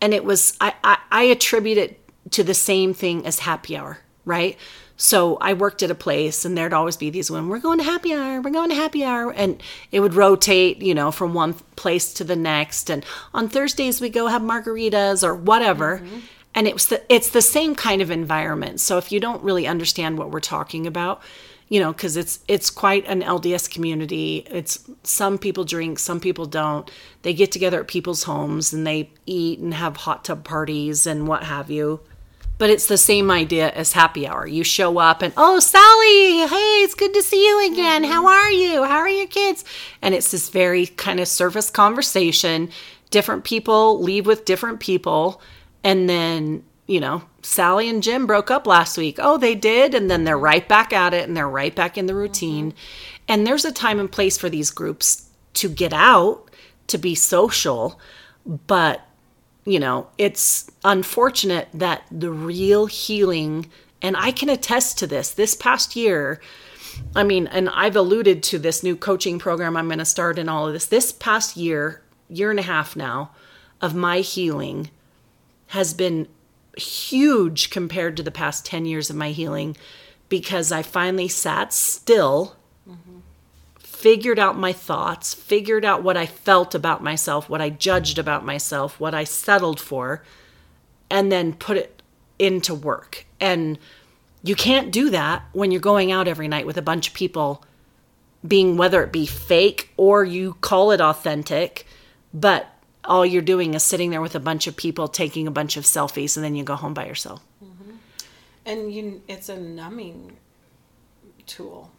[0.00, 2.00] and it was I, I, I attribute it
[2.32, 4.58] to the same thing as happy hour, right?
[5.00, 7.84] So I worked at a place and there'd always be these women, we're going to
[7.84, 9.32] happy hour, we're going to happy hour.
[9.32, 12.90] And it would rotate, you know, from one place to the next.
[12.90, 15.98] And on Thursdays we go have margaritas or whatever.
[15.98, 16.18] Mm-hmm.
[16.52, 18.80] And it was the, it's the same kind of environment.
[18.80, 21.22] So if you don't really understand what we're talking about,
[21.68, 24.46] you know, because it's it's quite an LDS community.
[24.50, 26.90] It's some people drink, some people don't.
[27.22, 31.28] They get together at people's homes and they eat and have hot tub parties and
[31.28, 32.00] what have you.
[32.58, 34.46] But it's the same idea as happy hour.
[34.46, 38.02] You show up and, oh, Sally, hey, it's good to see you again.
[38.02, 38.82] How are you?
[38.82, 39.64] How are your kids?
[40.02, 42.70] And it's this very kind of surface conversation.
[43.10, 45.40] Different people leave with different people.
[45.84, 49.18] And then, you know, Sally and Jim broke up last week.
[49.20, 49.94] Oh, they did.
[49.94, 52.72] And then they're right back at it and they're right back in the routine.
[52.72, 53.24] Mm-hmm.
[53.28, 56.50] And there's a time and place for these groups to get out,
[56.88, 58.00] to be social.
[58.44, 59.02] But
[59.68, 65.54] you know, it's unfortunate that the real healing, and I can attest to this, this
[65.54, 66.40] past year,
[67.14, 70.48] I mean, and I've alluded to this new coaching program I'm going to start and
[70.48, 70.86] all of this.
[70.86, 72.00] This past year,
[72.30, 73.32] year and a half now,
[73.80, 74.90] of my healing
[75.68, 76.28] has been
[76.76, 79.76] huge compared to the past 10 years of my healing
[80.30, 82.56] because I finally sat still
[83.98, 88.44] figured out my thoughts, figured out what I felt about myself, what I judged about
[88.44, 90.22] myself, what I settled for,
[91.10, 92.00] and then put it
[92.38, 93.26] into work.
[93.40, 93.76] And
[94.44, 97.64] you can't do that when you're going out every night with a bunch of people
[98.46, 101.84] being whether it be fake or you call it authentic,
[102.32, 102.68] but
[103.02, 105.82] all you're doing is sitting there with a bunch of people taking a bunch of
[105.82, 107.42] selfies and then you go home by yourself.
[107.64, 107.96] Mm-hmm.
[108.64, 110.36] And you it's a numbing
[111.46, 111.90] tool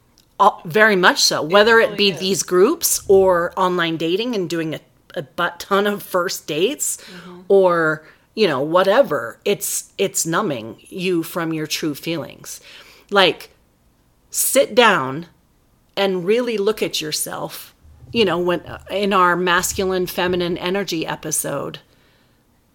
[0.65, 1.41] very much so.
[1.41, 2.19] Whether it, really it be is.
[2.19, 4.79] these groups or online dating and doing a,
[5.15, 7.41] a butt ton of first dates mm-hmm.
[7.47, 8.05] or
[8.39, 12.61] you know whatever it's it's numbing you from your true feelings
[13.11, 13.49] like
[14.29, 15.25] sit down
[15.97, 17.75] and really look at yourself
[18.13, 21.79] you know when in our masculine feminine energy episode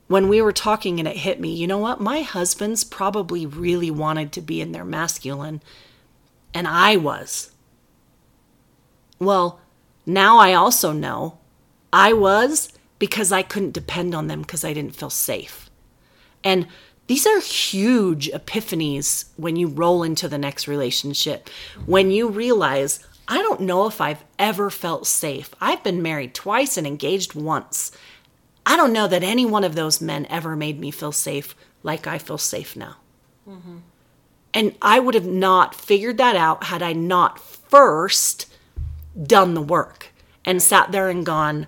[0.07, 3.91] when we were talking and it hit me you know what my husband's probably really
[3.91, 5.63] wanted to be in their masculine
[6.53, 7.53] and i was
[9.25, 9.61] well,
[10.07, 11.39] now I also know
[11.93, 15.71] I was because I couldn't depend on them because I didn't feel safe.
[16.43, 16.67] And
[17.07, 21.49] these are huge epiphanies when you roll into the next relationship.
[21.87, 25.55] When you realize, I don't know if I've ever felt safe.
[25.61, 27.93] I've been married twice and engaged once.
[28.67, 32.07] I don't know that any one of those men ever made me feel safe like
[32.07, 32.97] I feel safe now.
[33.49, 33.79] Mm-hmm.
[34.55, 38.47] And I would have not figured that out had I not first
[39.21, 40.13] done the work
[40.45, 41.67] and sat there and gone,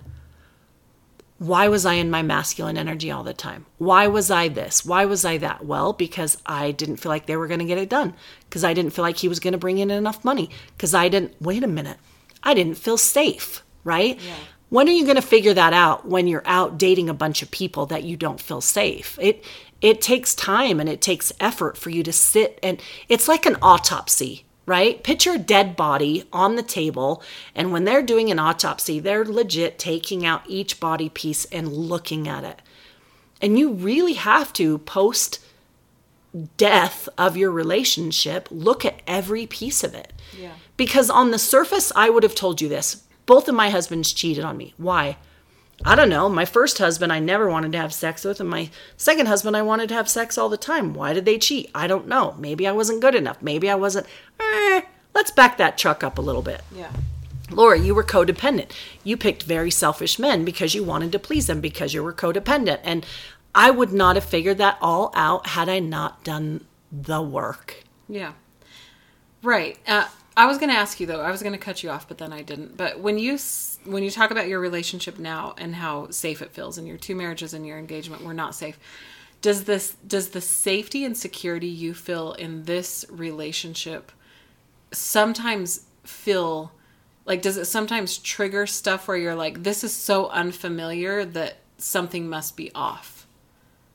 [1.39, 3.65] why was I in my masculine energy all the time?
[3.77, 4.83] Why was I this?
[4.83, 5.63] Why was I that?
[5.63, 8.15] Well, because I didn't feel like they were going to get it done.
[8.49, 10.49] Because I didn't feel like he was going to bring in enough money.
[10.75, 11.97] Because I didn't, wait a minute,
[12.41, 14.19] I didn't feel safe, right?
[14.19, 14.33] Yeah.
[14.69, 17.51] When are you going to figure that out when you're out dating a bunch of
[17.51, 19.17] people that you don't feel safe?
[19.21, 19.45] It,
[19.79, 23.57] it takes time and it takes effort for you to sit and it's like an
[23.61, 25.01] autopsy right?
[25.01, 27.23] Picture a dead body on the table,
[27.55, 32.27] and when they're doing an autopsy, they're legit taking out each body piece and looking
[32.27, 32.61] at it.
[33.41, 35.39] And you really have to, post
[36.57, 40.13] death of your relationship, look at every piece of it.
[40.37, 40.51] Yeah.
[40.75, 43.03] Because on the surface, I would have told you this.
[43.25, 44.73] Both of my husbands cheated on me.
[44.77, 45.17] Why?
[45.85, 46.27] I don't know.
[46.27, 49.61] My first husband, I never wanted to have sex with, and my second husband, I
[49.61, 50.93] wanted to have sex all the time.
[50.93, 51.69] Why did they cheat?
[51.75, 52.35] I don't know.
[52.39, 53.41] Maybe I wasn't good enough.
[53.41, 54.07] Maybe I wasn't.
[54.39, 54.81] Eh,
[55.13, 56.61] let's back that truck up a little bit.
[56.75, 56.91] Yeah.
[57.51, 58.71] Laura, you were codependent.
[59.03, 62.79] You picked very selfish men because you wanted to please them because you were codependent.
[62.83, 63.05] And
[63.55, 67.83] I would not have figured that all out had I not done the work.
[68.09, 68.33] Yeah.
[69.43, 69.77] Right.
[69.87, 71.21] Uh, I was going to ask you though.
[71.21, 72.75] I was going to cut you off, but then I didn't.
[72.75, 76.51] But when you s- when you talk about your relationship now and how safe it
[76.51, 78.79] feels, and your two marriages and your engagement were not safe,
[79.41, 84.11] does this does the safety and security you feel in this relationship
[84.91, 86.71] sometimes feel
[87.25, 92.27] like does it sometimes trigger stuff where you're like this is so unfamiliar that something
[92.27, 93.27] must be off?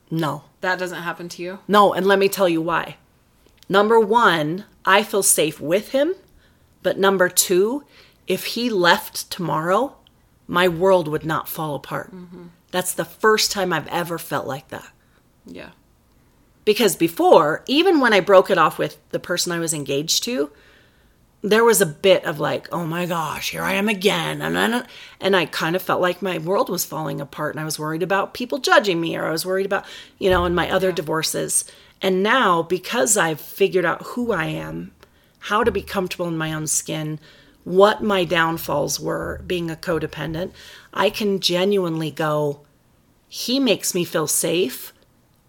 [0.09, 0.43] No.
[0.61, 1.59] That doesn't happen to you?
[1.67, 2.97] No, and let me tell you why.
[3.67, 6.13] Number one, I feel safe with him.
[6.83, 7.83] But number two,
[8.27, 9.95] if he left tomorrow,
[10.47, 12.13] my world would not fall apart.
[12.71, 14.91] That's the first time I've ever felt like that.
[15.45, 15.69] Yeah.
[16.65, 20.51] Because before, even when I broke it off with the person I was engaged to,
[21.41, 24.41] there was a bit of like, oh my gosh, here I am again.
[24.41, 24.85] And I,
[25.19, 28.01] and I kind of felt like my world was falling apart and I was worried
[28.01, 29.85] about people judging me or I was worried about,
[30.17, 31.65] you know, in my other divorces.
[32.01, 34.93] And now, because I've figured out who I am,
[35.39, 37.19] how to be comfortable in my own skin,
[37.63, 40.51] what my downfalls were being a codependent,
[40.93, 42.61] I can genuinely go,
[43.27, 44.93] he makes me feel safe.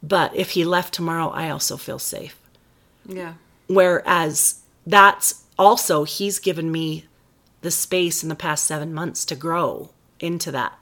[0.03, 2.39] But if he left tomorrow, I also feel safe.
[3.07, 3.35] Yeah.
[3.69, 7.07] Whereas that's also, he's given me
[7.63, 10.79] the space in the past seven months to grow into that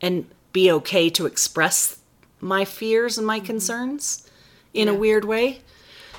[0.00, 1.98] and be okay to express
[2.40, 3.46] my fears and my mm-hmm.
[3.46, 4.28] concerns
[4.72, 5.60] in a weird way.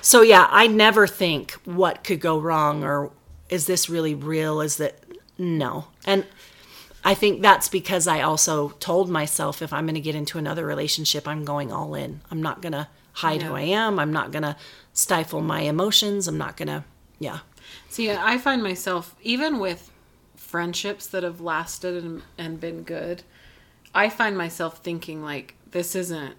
[0.02, 3.12] So, yeah, I never think what could go wrong or
[3.52, 4.62] is this really real?
[4.62, 5.04] Is that
[5.38, 5.86] no.
[6.06, 6.26] And
[7.04, 10.66] I think that's because I also told myself if I'm going to get into another
[10.66, 12.22] relationship, I'm going all in.
[12.32, 14.00] I'm not going to hide who I am.
[14.00, 14.56] I'm not going to
[14.94, 16.28] stifle my emotions.
[16.28, 16.84] I'm not going to,
[17.20, 17.40] yeah.
[17.90, 19.92] See, I find myself even with
[20.36, 23.24] friendships that have lasted and, and been good,
[23.94, 26.36] I find myself thinking like this isn't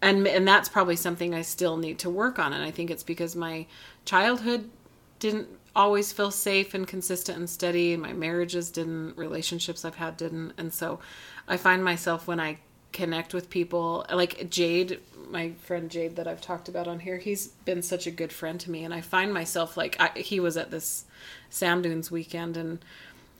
[0.00, 3.02] and and that's probably something I still need to work on and I think it's
[3.02, 3.66] because my
[4.04, 4.70] childhood
[5.18, 7.96] didn't always feel safe and consistent and steady.
[7.96, 10.54] My marriages didn't relationships I've had didn't.
[10.56, 10.98] And so
[11.46, 12.58] I find myself when I
[12.92, 17.48] connect with people like Jade my friend Jade that I've talked about on here he's
[17.48, 18.84] been such a good friend to me.
[18.84, 21.04] And I find myself like I, he was at this
[21.50, 22.78] Sam Dunes weekend and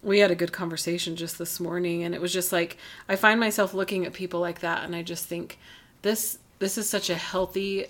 [0.03, 2.03] we had a good conversation just this morning.
[2.03, 2.77] And it was just like
[3.09, 5.59] I find myself looking at people like that and I just think
[6.03, 7.87] this this is such a healthy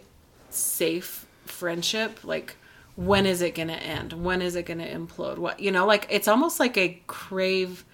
[0.50, 2.22] safe friendship.
[2.22, 2.56] Like
[2.96, 5.86] when is it going to end when is it going to implode what you know
[5.86, 7.84] like it's almost like I crave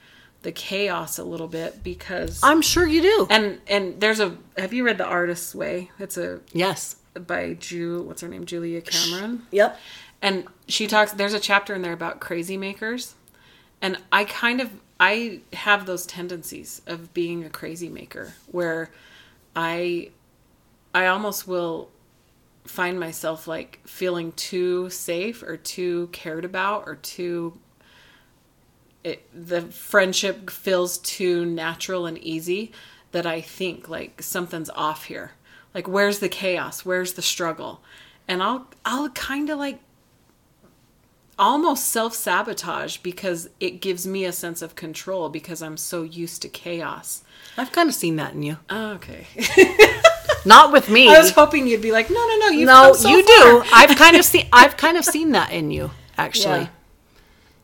[0.42, 3.26] the chaos a little bit because I'm sure you do.
[3.30, 6.96] and and there's a have you read the artist's way it's a yes.
[7.14, 9.78] by Ju what's her name Julia Cameron Yep.
[10.20, 13.14] and she talks there's a chapter in there about crazy makers
[13.80, 18.90] and i kind of i have those tendencies of being a crazy maker where
[19.56, 20.10] i
[20.94, 21.88] i almost will
[22.64, 27.58] find myself like feeling too safe or too cared about or too
[29.04, 32.70] it, the friendship feels too natural and easy
[33.10, 35.32] that I think like something's off here.
[35.74, 36.84] Like where's the chaos?
[36.84, 37.80] Where's the struggle?
[38.28, 39.80] And I'll I'll kind of like
[41.38, 46.48] almost self-sabotage because it gives me a sense of control because I'm so used to
[46.48, 47.24] chaos.
[47.56, 48.58] I've kind of seen that in you.
[48.70, 49.26] Oh, okay.
[50.44, 51.08] Not with me.
[51.08, 53.68] I was hoping you'd be like, "No, no, no, you've no, so you far." do.
[53.72, 56.60] I've kind of seen I've kind of seen that in you actually.
[56.62, 56.68] Yeah.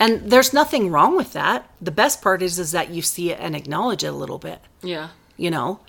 [0.01, 1.69] And there's nothing wrong with that.
[1.81, 4.61] The best part is is that you see it and acknowledge it a little bit,
[4.81, 5.09] Yeah.
[5.37, 5.81] you know?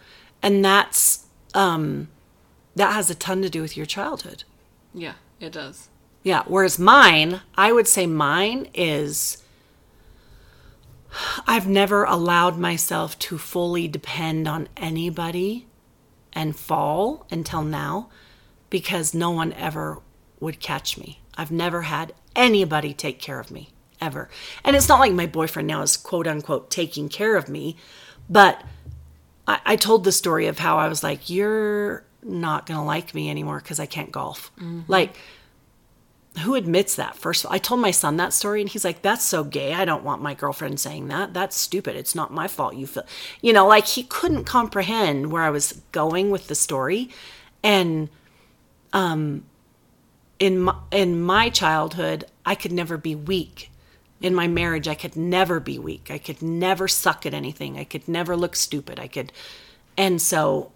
[0.41, 2.07] And that's um
[2.75, 4.43] that has a ton to do with your childhood.
[4.93, 5.89] Yeah, it does.
[6.23, 9.43] Yeah, whereas mine, I would say mine is
[11.47, 15.65] I've never allowed myself to fully depend on anybody
[16.33, 18.09] and fall until now
[18.69, 19.99] because no one ever
[20.39, 21.21] would catch me.
[21.35, 23.69] I've never had anybody take care of me
[24.01, 24.29] ever.
[24.63, 27.77] And it's not like my boyfriend now is quote unquote taking care of me,
[28.29, 28.61] but
[29.47, 33.13] I, I told the story of how I was like, You're not going to like
[33.13, 34.51] me anymore because I can't golf.
[34.57, 34.81] Mm-hmm.
[34.87, 35.17] Like,
[36.39, 37.15] who admits that?
[37.15, 39.73] First i told my son that story and he's like that's so gay.
[39.73, 41.33] I don't want my girlfriend saying that.
[41.33, 41.95] That's stupid.
[41.95, 42.75] It's not my fault.
[42.75, 43.03] You feel
[43.41, 47.09] you know like he couldn't comprehend where i was going with the story.
[47.63, 48.09] And
[48.93, 49.43] um
[50.39, 53.71] in my, in my childhood i could never be weak.
[54.21, 56.09] In my marriage i could never be weak.
[56.11, 57.77] I could never suck at anything.
[57.77, 58.99] I could never look stupid.
[58.99, 59.31] I could
[59.97, 60.71] and so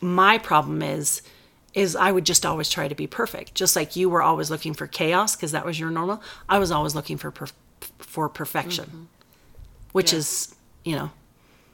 [0.00, 1.22] my problem is
[1.78, 3.54] is I would just always try to be perfect.
[3.54, 6.22] Just like you were always looking for chaos because that was your normal.
[6.48, 7.32] I was always looking for
[7.98, 8.84] for perfection.
[8.86, 9.02] Mm-hmm.
[9.92, 10.18] Which Yeah.
[10.18, 11.10] is, you know,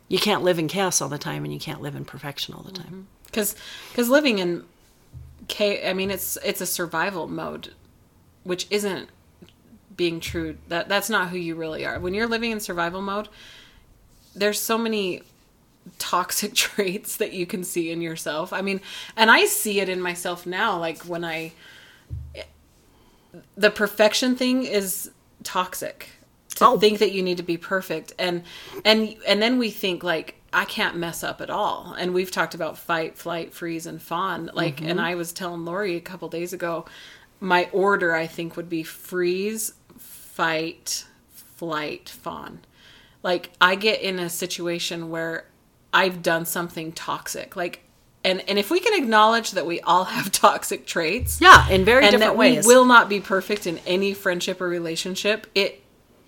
[0.09, 2.63] you can't live in chaos all the time and you can't live in perfection all
[2.63, 2.87] the time.
[2.87, 3.01] Mm-hmm.
[3.27, 3.57] because
[3.91, 4.65] because living in
[5.49, 7.73] cha- I mean it's it's a survival mode,
[8.45, 9.09] which isn't
[9.97, 13.29] being true that that's not who you really are when you're living in survival mode
[14.35, 15.23] there's so many
[15.99, 18.53] toxic traits that you can see in yourself.
[18.53, 18.81] I mean
[19.17, 21.53] and i see it in myself now like when i
[23.57, 25.11] the perfection thing is
[25.43, 26.09] toxic
[26.57, 26.79] to Oh.
[26.79, 28.13] think that you need to be perfect.
[28.19, 28.43] And
[28.85, 31.95] and and then we think like i can't mess up at all.
[31.99, 34.51] And we've talked about fight flight freeze and fawn.
[34.55, 35.01] Like and mm-hmm.
[35.01, 36.85] i was telling lori a couple days ago
[37.41, 42.61] my order i think would be freeze fight flight fawn.
[43.23, 45.47] Like i get in a situation where
[45.95, 47.81] i've done something toxic like
[48.25, 52.05] and and if we can acknowledge that we all have toxic traits Yeah, in very
[52.05, 52.67] and different that ways.
[52.67, 55.83] we will not be perfect in any friendship or relationship it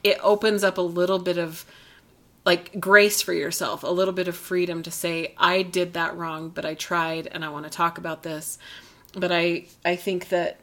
[0.04, 1.64] it opens up a little bit of
[2.44, 6.48] like grace for yourself a little bit of freedom to say i did that wrong
[6.50, 8.58] but i tried and i want to talk about this
[9.14, 10.58] but i i think that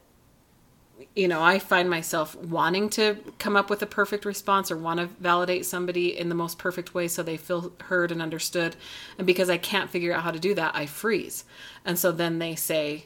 [1.15, 4.99] you know i find myself wanting to come up with a perfect response or want
[4.99, 8.75] to validate somebody in the most perfect way so they feel heard and understood.
[9.17, 11.45] And because i can't figure out how to do that i freeze.
[11.85, 13.05] And so then they say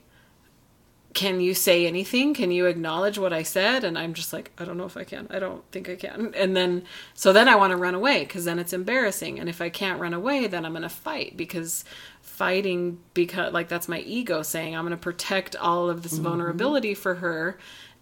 [1.18, 2.36] can you say anything?
[2.36, 3.84] Can you acknowledge what I said?
[3.84, 5.26] And I'm just like, I don't know if I can.
[5.32, 6.32] I don't think I can.
[6.36, 6.84] And then,
[7.16, 9.40] so then I want to run away because then it's embarrassing.
[9.40, 11.84] And if I can't run away, then I'm going to fight because
[12.22, 16.24] fighting, because like that's my ego saying, I'm going to protect all of this mm-hmm.
[16.26, 17.58] vulnerability for her.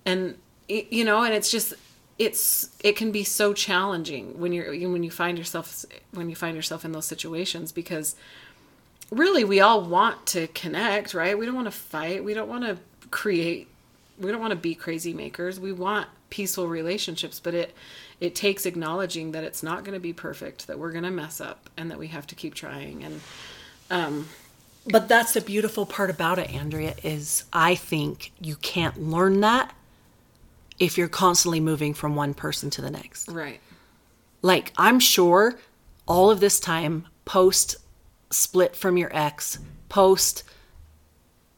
[0.05, 0.37] And,
[0.67, 1.73] it, you know, and it's just,
[2.19, 6.55] it's it can be so challenging when you're when you find yourself when you find
[6.55, 8.15] yourself in those situations because
[9.11, 12.63] really we all want to connect right we don't want to fight we don't want
[12.63, 12.77] to
[13.11, 13.67] create
[14.19, 17.73] we don't want to be crazy makers we want peaceful relationships but it
[18.19, 21.41] it takes acknowledging that it's not going to be perfect that we're going to mess
[21.41, 23.21] up and that we have to keep trying and
[23.91, 24.27] um
[24.87, 29.73] But that's the beautiful part about it, Andrea, is I think you can't learn that
[30.79, 33.27] if you're constantly moving from one person to the next.
[33.29, 33.59] right
[34.41, 35.57] Like, I'm sure
[36.07, 37.77] all of this time, post
[38.29, 39.57] split from your ex,
[39.89, 40.43] post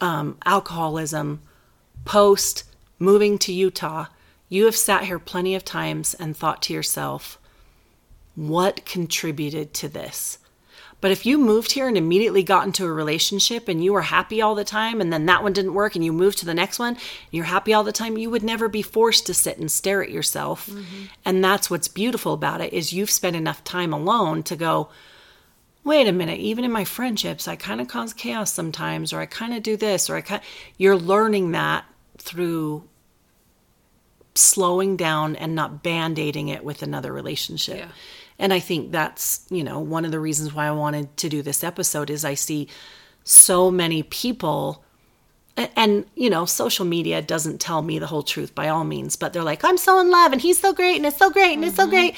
[0.00, 1.40] um, alcoholism,
[2.04, 2.64] post
[2.98, 4.06] moving to Utah,
[4.48, 7.38] you have sat here plenty of times and thought to yourself,
[8.34, 10.38] what contributed to this?
[11.00, 14.42] But if you moved here and immediately got into a relationship and you were happy
[14.42, 16.80] all the time and then that one didn't work and you moved to the next
[16.80, 16.98] one and
[17.30, 20.10] you're happy all the time, you would never be forced to sit and stare at
[20.10, 20.68] yourself.
[21.24, 24.88] And that's what's beautiful about it is you've spent enough time alone to go,
[25.84, 29.26] wait a minute, even in my friendships, I kind of cause chaos sometimes or I
[29.26, 30.42] kind of do this or I kind
[30.76, 31.84] you're learning that
[32.18, 32.84] through
[34.34, 37.78] slowing down and not band-aiding it with another relationship.
[37.78, 37.88] Yeah.
[38.38, 41.42] And I think that's, you know, one of the reasons why I wanted to do
[41.42, 42.68] this episode is I see
[43.24, 44.84] so many people
[45.76, 49.32] and you know social media doesn't tell me the whole truth by all means but
[49.32, 51.64] they're like i'm so in love and he's so great and it's so great and
[51.64, 51.90] it's so mm-hmm.
[51.90, 52.16] great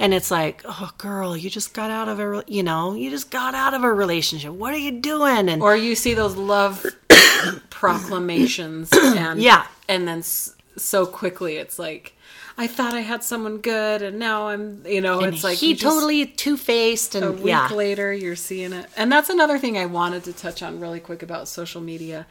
[0.00, 3.30] and it's like oh girl you just got out of a you know you just
[3.30, 4.52] got out of a relationship.
[4.52, 5.48] What are you doing?
[5.48, 6.84] And or you see those love
[7.70, 9.66] proclamations and Yeah.
[9.88, 12.14] and then s- so quickly it's like
[12.56, 15.74] i thought i had someone good and now i'm you know and it's like he
[15.74, 17.68] totally two-faced and a week yeah.
[17.68, 18.86] later you're seeing it.
[18.96, 22.26] And that's another thing i wanted to touch on really quick about social media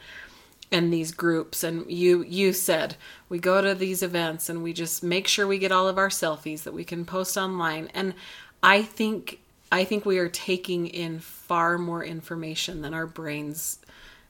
[0.72, 2.96] and these groups and you you said
[3.28, 6.08] we go to these events and we just make sure we get all of our
[6.08, 7.88] selfies that we can post online.
[7.94, 8.14] And
[8.62, 9.40] i think
[9.72, 13.78] i think we are taking in far more information than our brains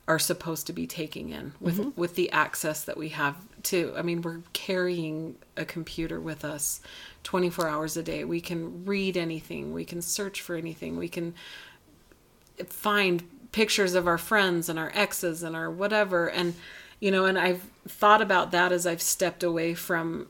[0.08, 2.00] are supposed to be taking in with mm-hmm.
[2.00, 6.80] with the access that we have to i mean we're carrying a computer with us
[7.24, 8.24] 24 hours a day.
[8.24, 9.72] We can read anything.
[9.72, 10.96] We can search for anything.
[10.96, 11.34] We can
[12.66, 13.22] find
[13.52, 16.28] pictures of our friends and our exes and our whatever.
[16.28, 16.54] And
[17.00, 20.28] you know and i've thought about that as i've stepped away from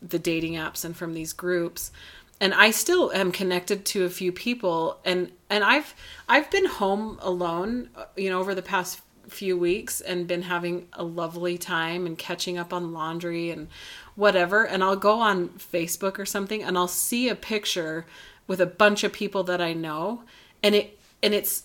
[0.00, 1.92] the dating apps and from these groups.
[2.40, 4.98] And i still am connected to a few people.
[5.04, 5.94] And and i've
[6.28, 10.88] i've been home alone uh, you know over the past few weeks and been having
[10.94, 13.68] a lovely time and catching up on laundry and
[14.16, 14.64] whatever.
[14.64, 18.06] And i'll go on facebook or something and i'll see a picture
[18.46, 20.22] with a bunch of people that i know.
[20.62, 21.64] And it and it's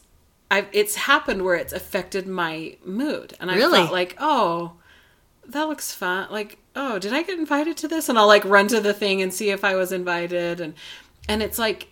[0.53, 3.79] I've, it's happened where it's affected my mood and i Really?
[3.79, 4.73] felt like oh
[5.45, 6.27] that looks fun.
[6.31, 8.07] Like, oh, did I get invited to this?
[8.07, 10.61] And I'll like run to the thing and see if I was invited.
[10.61, 10.73] And
[11.27, 11.89] and it's like,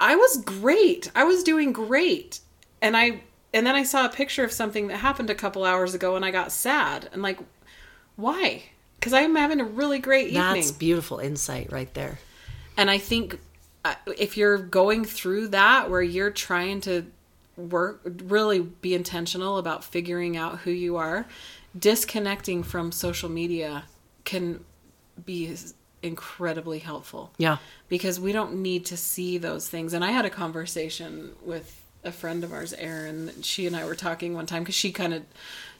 [0.00, 1.08] I was great.
[1.14, 2.40] I was doing great.
[2.82, 3.22] And I
[3.54, 6.24] and then I saw a picture of something that happened a couple hours ago, and
[6.24, 7.08] I got sad.
[7.12, 7.38] And like,
[8.16, 8.64] why?
[8.98, 10.54] Because I'm having a really great evening.
[10.54, 12.18] that's beautiful insight right there
[12.76, 13.38] And I think
[13.84, 17.06] uh, if you're going through that where you're trying to
[17.58, 21.26] work, really be intentional about figuring out who you are,
[21.78, 23.84] disconnecting from social media
[24.24, 24.64] can
[25.24, 25.54] be
[26.02, 27.32] incredibly helpful.
[27.36, 27.58] Yeah.
[27.88, 29.92] Because we don't need to see those things.
[29.92, 33.32] And I had a conversation with a friend of ours, Erin.
[33.42, 35.22] She and I were talking one time because she kind of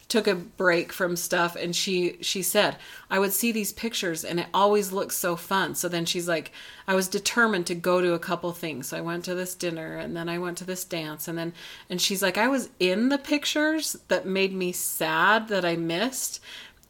[0.09, 2.75] took a break from stuff and she she said
[3.11, 5.75] i would see these pictures and it always looks so fun.
[5.75, 6.51] So then she's like
[6.87, 8.89] i was determined to go to a couple things.
[8.89, 11.53] So i went to this dinner and then i went to this dance and then
[11.89, 16.41] and she's like i was in the pictures that made me sad that i missed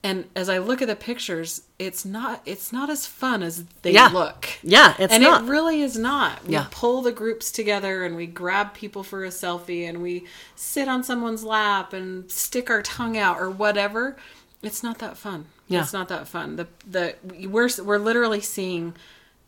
[0.01, 3.91] and as I look at the pictures, it's not it's not as fun as they
[3.91, 4.07] Yeah.
[4.07, 4.47] look.
[4.63, 5.43] Yeah, it's and not.
[5.43, 6.45] it really is not.
[6.45, 6.67] We Yeah.
[6.71, 10.25] pull the groups together and we grab people for a selfie and we
[10.55, 14.15] sit on someone's lap and stick our tongue out or whatever.
[14.61, 15.45] It's not that fun.
[15.67, 15.81] Yeah.
[15.81, 16.55] It's not that fun.
[16.55, 17.15] The the
[17.47, 18.95] we're we're literally seeing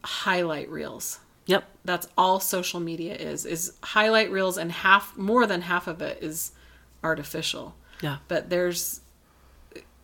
[0.03, 1.19] highlight reels.
[1.45, 1.63] Yep.
[1.85, 6.21] That's all social media is is highlight reels and half more than half of it
[6.21, 6.51] is
[7.03, 7.75] artificial.
[8.01, 8.17] Yeah.
[8.27, 9.01] But there's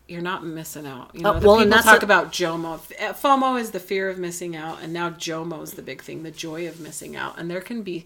[0.07, 1.11] you're not missing out.
[1.13, 2.79] You Oh, know, the well, people talk a- about JOMO.
[3.13, 6.31] FOMO is the fear of missing out, and now JOMO is the big thing, the
[6.31, 7.37] joy of missing out.
[7.37, 8.05] And there can be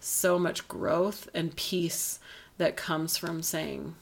[0.00, 2.18] so much growth and peace
[2.58, 3.94] that comes from saying,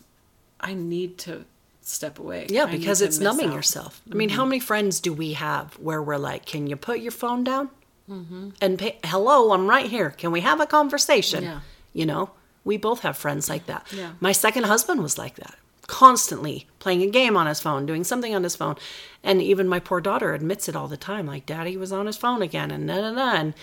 [0.60, 1.44] "I need to
[1.82, 3.56] step away." Yeah, because it's numbing out." Mm-hmm.
[3.56, 4.02] yourself.
[4.10, 7.12] I mean, how many friends do we have where we're like, "Can you put your
[7.12, 7.70] phone down?"
[8.10, 8.50] Mm-hmm.
[8.60, 10.10] And pay, hello, I'm right here.
[10.10, 11.42] Can we have a conversation?
[11.42, 11.60] Yeah.
[11.92, 12.30] You know,
[12.64, 13.86] we both have friends like that.
[13.92, 14.12] Yeah.
[14.20, 15.56] My second husband was like that,
[15.86, 18.76] constantly playing a game on his phone, doing something on his phone,
[19.22, 21.26] and even my poor daughter admits it all the time.
[21.26, 23.54] Like, Daddy was on his phone again, and da da da, and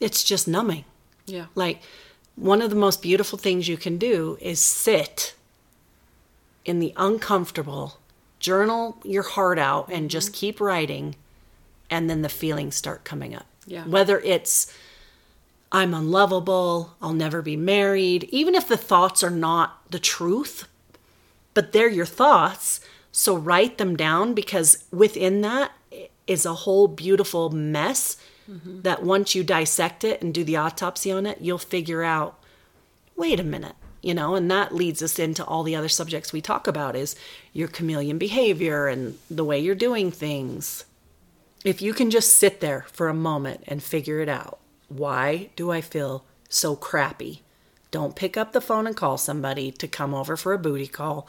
[0.00, 0.84] it's just numbing.
[1.26, 1.80] Yeah, Like,
[2.36, 5.34] one of the most beautiful things you can do is sit
[6.64, 7.98] in the uncomfortable,
[8.40, 10.38] journal your heart out, and just Mm-hmm.
[10.40, 11.16] keep writing,
[11.90, 13.46] and then the feelings start coming up.
[13.66, 13.84] Yeah.
[13.84, 14.72] Whether it's,
[15.72, 20.66] I'm unlovable, I'll never be married, even if the thoughts are not the truth,
[21.54, 22.80] but they're your thoughts.
[23.12, 25.72] So write them down because within that
[26.26, 28.16] is a whole beautiful mess
[28.50, 28.82] mm-hmm.
[28.82, 32.38] that once you dissect it and do the autopsy on it, you'll figure out
[33.16, 36.40] wait a minute you know and that leads us into all the other subjects we
[36.40, 37.16] talk about is
[37.52, 40.84] your chameleon behavior and the way you're doing things
[41.64, 45.70] if you can just sit there for a moment and figure it out why do
[45.70, 47.42] i feel so crappy
[47.94, 51.28] don't pick up the phone and call somebody to come over for a booty call.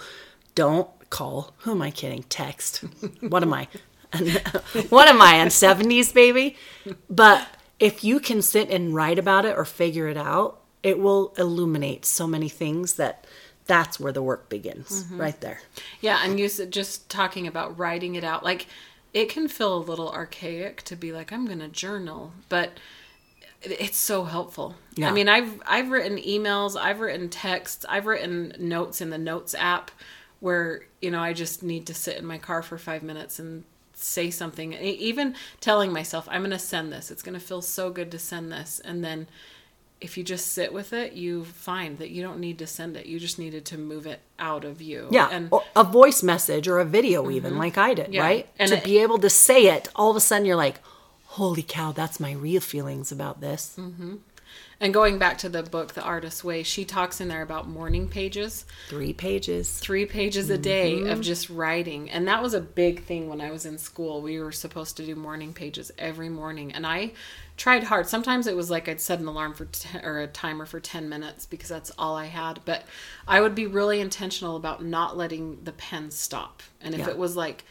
[0.55, 2.23] Don't call who am i kidding?
[2.23, 2.83] Text.
[3.21, 3.67] What am i?
[4.89, 6.57] What am i on 70s baby?
[7.07, 7.47] But
[7.79, 12.03] if you can sit and write about it or figure it out it will illuminate
[12.03, 13.27] so many things that
[13.67, 15.21] that's where the work begins mm-hmm.
[15.21, 15.61] right there.
[16.01, 16.21] Yeah.
[16.23, 18.65] And you said just talking about writing it out, like
[19.13, 22.79] it can feel a little archaic to be like, I'm going to journal, but
[23.65, 24.75] it's so helpful.
[24.95, 25.09] Yeah.
[25.09, 29.55] I mean, I've I've written emails, I've written texts, I've written notes in the notes
[29.57, 29.91] app
[30.39, 33.63] where, you know, I just need to sit in my car for 5 minutes and
[33.93, 34.73] say something.
[34.73, 37.09] Even telling myself, I'm going to send this.
[37.09, 38.81] It's going to feel so good to send this.
[38.83, 39.27] And then
[40.01, 43.05] if you just sit with it, you find that you don't need to send it.
[43.05, 45.07] You just needed to move it out of you.
[45.09, 47.59] yeah And or a voice message or a video even mm-hmm.
[47.59, 48.21] like i did Yeah.
[48.21, 50.81] right And to it- be able to say it all of a sudden you're like
[51.35, 53.77] holy cow that's my real feelings about this.
[54.79, 58.07] And going back to the book The Artist's Way, she talks in there about morning
[58.09, 58.65] pages.
[58.89, 59.77] three pages.
[59.79, 61.09] Three pages a day Mm-hmm.
[61.09, 62.09] of just writing.
[62.09, 64.21] And that was a big thing when i was in school.
[64.21, 66.71] We were supposed to do morning pages every morning.
[66.73, 67.11] And i
[67.57, 68.07] tried hard.
[68.07, 71.07] Sometimes it was like i'd set an alarm for 10, or a timer for 10
[71.09, 72.59] minutes because that's all i had.
[72.65, 72.83] But
[73.27, 76.61] i would be really intentional about not letting the pen stop.
[76.81, 77.09] And if Yeah.
[77.09, 77.63] it was like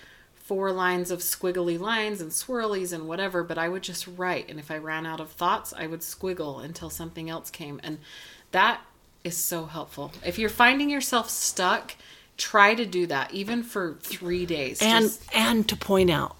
[0.45, 4.49] four lines of squiggly lines and swirlies and whatever, but I would just write.
[4.51, 7.81] And if I ran out of thoughts, I would squiggle until something else came.
[7.83, 7.99] And
[8.53, 8.83] that
[9.25, 10.13] is so helpful.
[10.25, 11.95] If you're finding yourself stuck,
[12.37, 14.83] try to do that, even for three days.
[14.83, 16.37] and Just- and to point out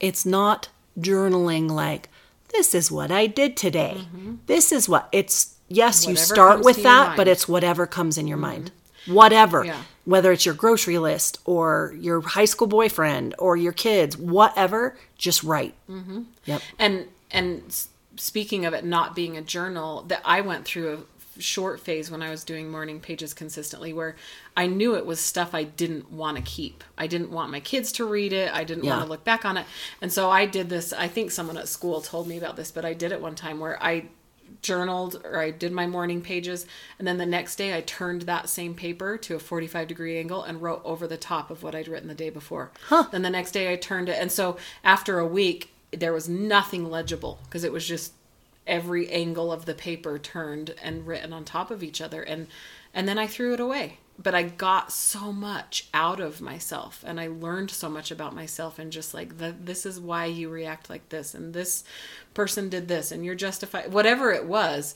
[0.00, 0.68] it's not
[0.98, 2.08] journaling like
[2.54, 4.06] this is what i did today
[4.46, 6.22] this is what it's yes you Mm-hmm.
[6.34, 8.72] Start with that but it's whatever comes in your mind
[9.06, 9.82] whatever Yeah.
[10.08, 15.42] Whether it's your grocery list or your high school boyfriend or your kids whatever just
[15.44, 15.74] write.
[15.88, 16.22] Mm-hmm.
[16.46, 16.62] yep.
[16.78, 17.62] And and
[18.16, 22.20] speaking of it not being a journal that i went through a short phase when
[22.22, 24.16] i was doing morning pages consistently where
[24.56, 26.82] i knew it was stuff i didn't want to keep.
[26.96, 28.50] I didn't want my kids to read it.
[28.52, 28.92] I didn't Yeah.
[28.96, 29.66] want to look back on it.
[30.02, 32.84] And so i did this i think someone at school told me about this but
[32.84, 34.06] i did it one time where i
[34.62, 36.66] journaled or I did my morning pages
[36.98, 40.42] and then the next day I turned that same paper to a 45 degree angle
[40.42, 42.70] and wrote over the top of what I'd written the day before.
[43.10, 46.90] Then the next day I turned it and so after a week there was nothing
[46.90, 48.12] legible because it was just
[48.66, 52.46] every angle of the paper turned and written on top of each other and
[52.92, 57.20] and then I threw it away but I got so much out of myself and
[57.20, 60.90] I learned so much about myself and just like the, this is why you react
[60.90, 61.84] like this and this
[62.34, 64.94] person did this and you're justified whatever it was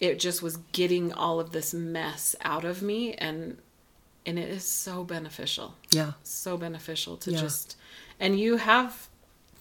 [0.00, 3.58] it just was getting all of this mess out of me and
[4.24, 6.12] and it is so beneficial Yeah.
[6.22, 7.40] so beneficial to Yeah.
[7.40, 7.76] just
[8.18, 9.08] and you have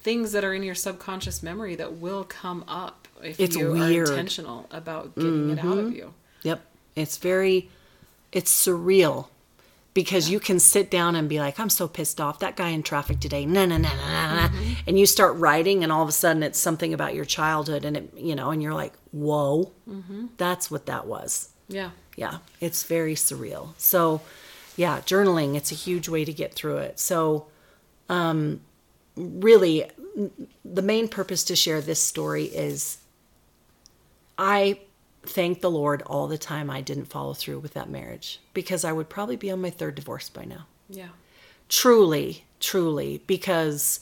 [0.04, 3.82] things that are in your subconscious memory that will come up if It's you weird.
[4.08, 4.14] Mm-hmm.
[4.14, 6.62] are intentional about getting it out of you Yep.
[6.96, 7.70] It's very,
[8.32, 9.28] it's surreal
[9.94, 12.40] because you can sit down and be like, I'm so pissed off.
[12.40, 13.46] That guy in traffic today.
[13.46, 14.48] No, no, no, no, no.
[14.48, 14.74] Mm-hmm.
[14.88, 17.98] And you start writing, and all of a sudden it's something about your childhood, and
[17.98, 20.28] it, you know, and you're like, whoa, Mm-hmm.
[20.38, 21.50] that's what that was.
[21.68, 22.38] yeah Yeah.
[22.62, 23.74] It's very surreal.
[23.78, 24.22] So,
[24.78, 26.98] yeah, journaling, it's a huge way to get through it.
[26.98, 27.48] So,
[28.08, 28.62] um,
[29.18, 29.90] really,
[30.64, 32.98] the main purpose to share this story is
[34.38, 34.80] I
[35.24, 38.92] thank the Lord all the time I didn't follow through with that marriage because I
[38.92, 40.66] would probably be on my third divorce by now.
[40.90, 41.10] yeah
[41.70, 44.02] Truly, truly, because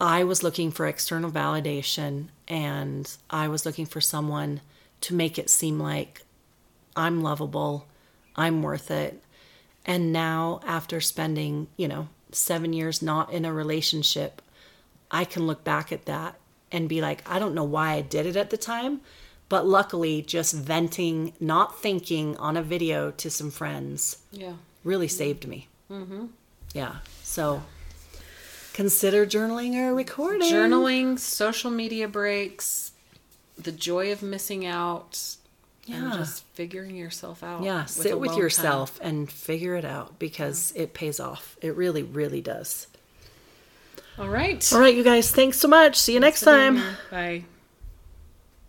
[0.00, 4.60] I was looking for external validation and I was looking for someone
[5.00, 6.22] to make it seem like
[6.94, 7.88] I'm lovable,
[8.36, 9.20] I'm worth it.
[9.84, 14.40] And now, after spending, you know, seven years not in a relationship,
[15.10, 16.36] I can look back at that
[16.72, 19.00] and be like, I don't know why I did it at the time,
[19.48, 25.46] but luckily, just venting, not thinking on a video to some friends yeah really saved
[25.46, 25.68] me.
[25.90, 26.26] Mm-hmm.
[26.74, 26.96] Yeah.
[27.22, 27.62] So
[28.72, 30.50] consider journaling or recording.
[30.50, 32.92] journaling social media breaks
[33.56, 35.36] the joy of missing out
[35.86, 36.12] Yeah.
[36.16, 37.84] just figuring yourself out Yeah.
[37.84, 38.42] Sit with alone time.
[38.42, 41.56] yourself and figure it out because it pays off.
[41.62, 42.88] It really, really does.
[44.18, 45.30] all right All right, you guys.
[45.30, 45.96] Thanks so much.
[46.00, 46.82] See you next time.
[47.10, 47.44] bye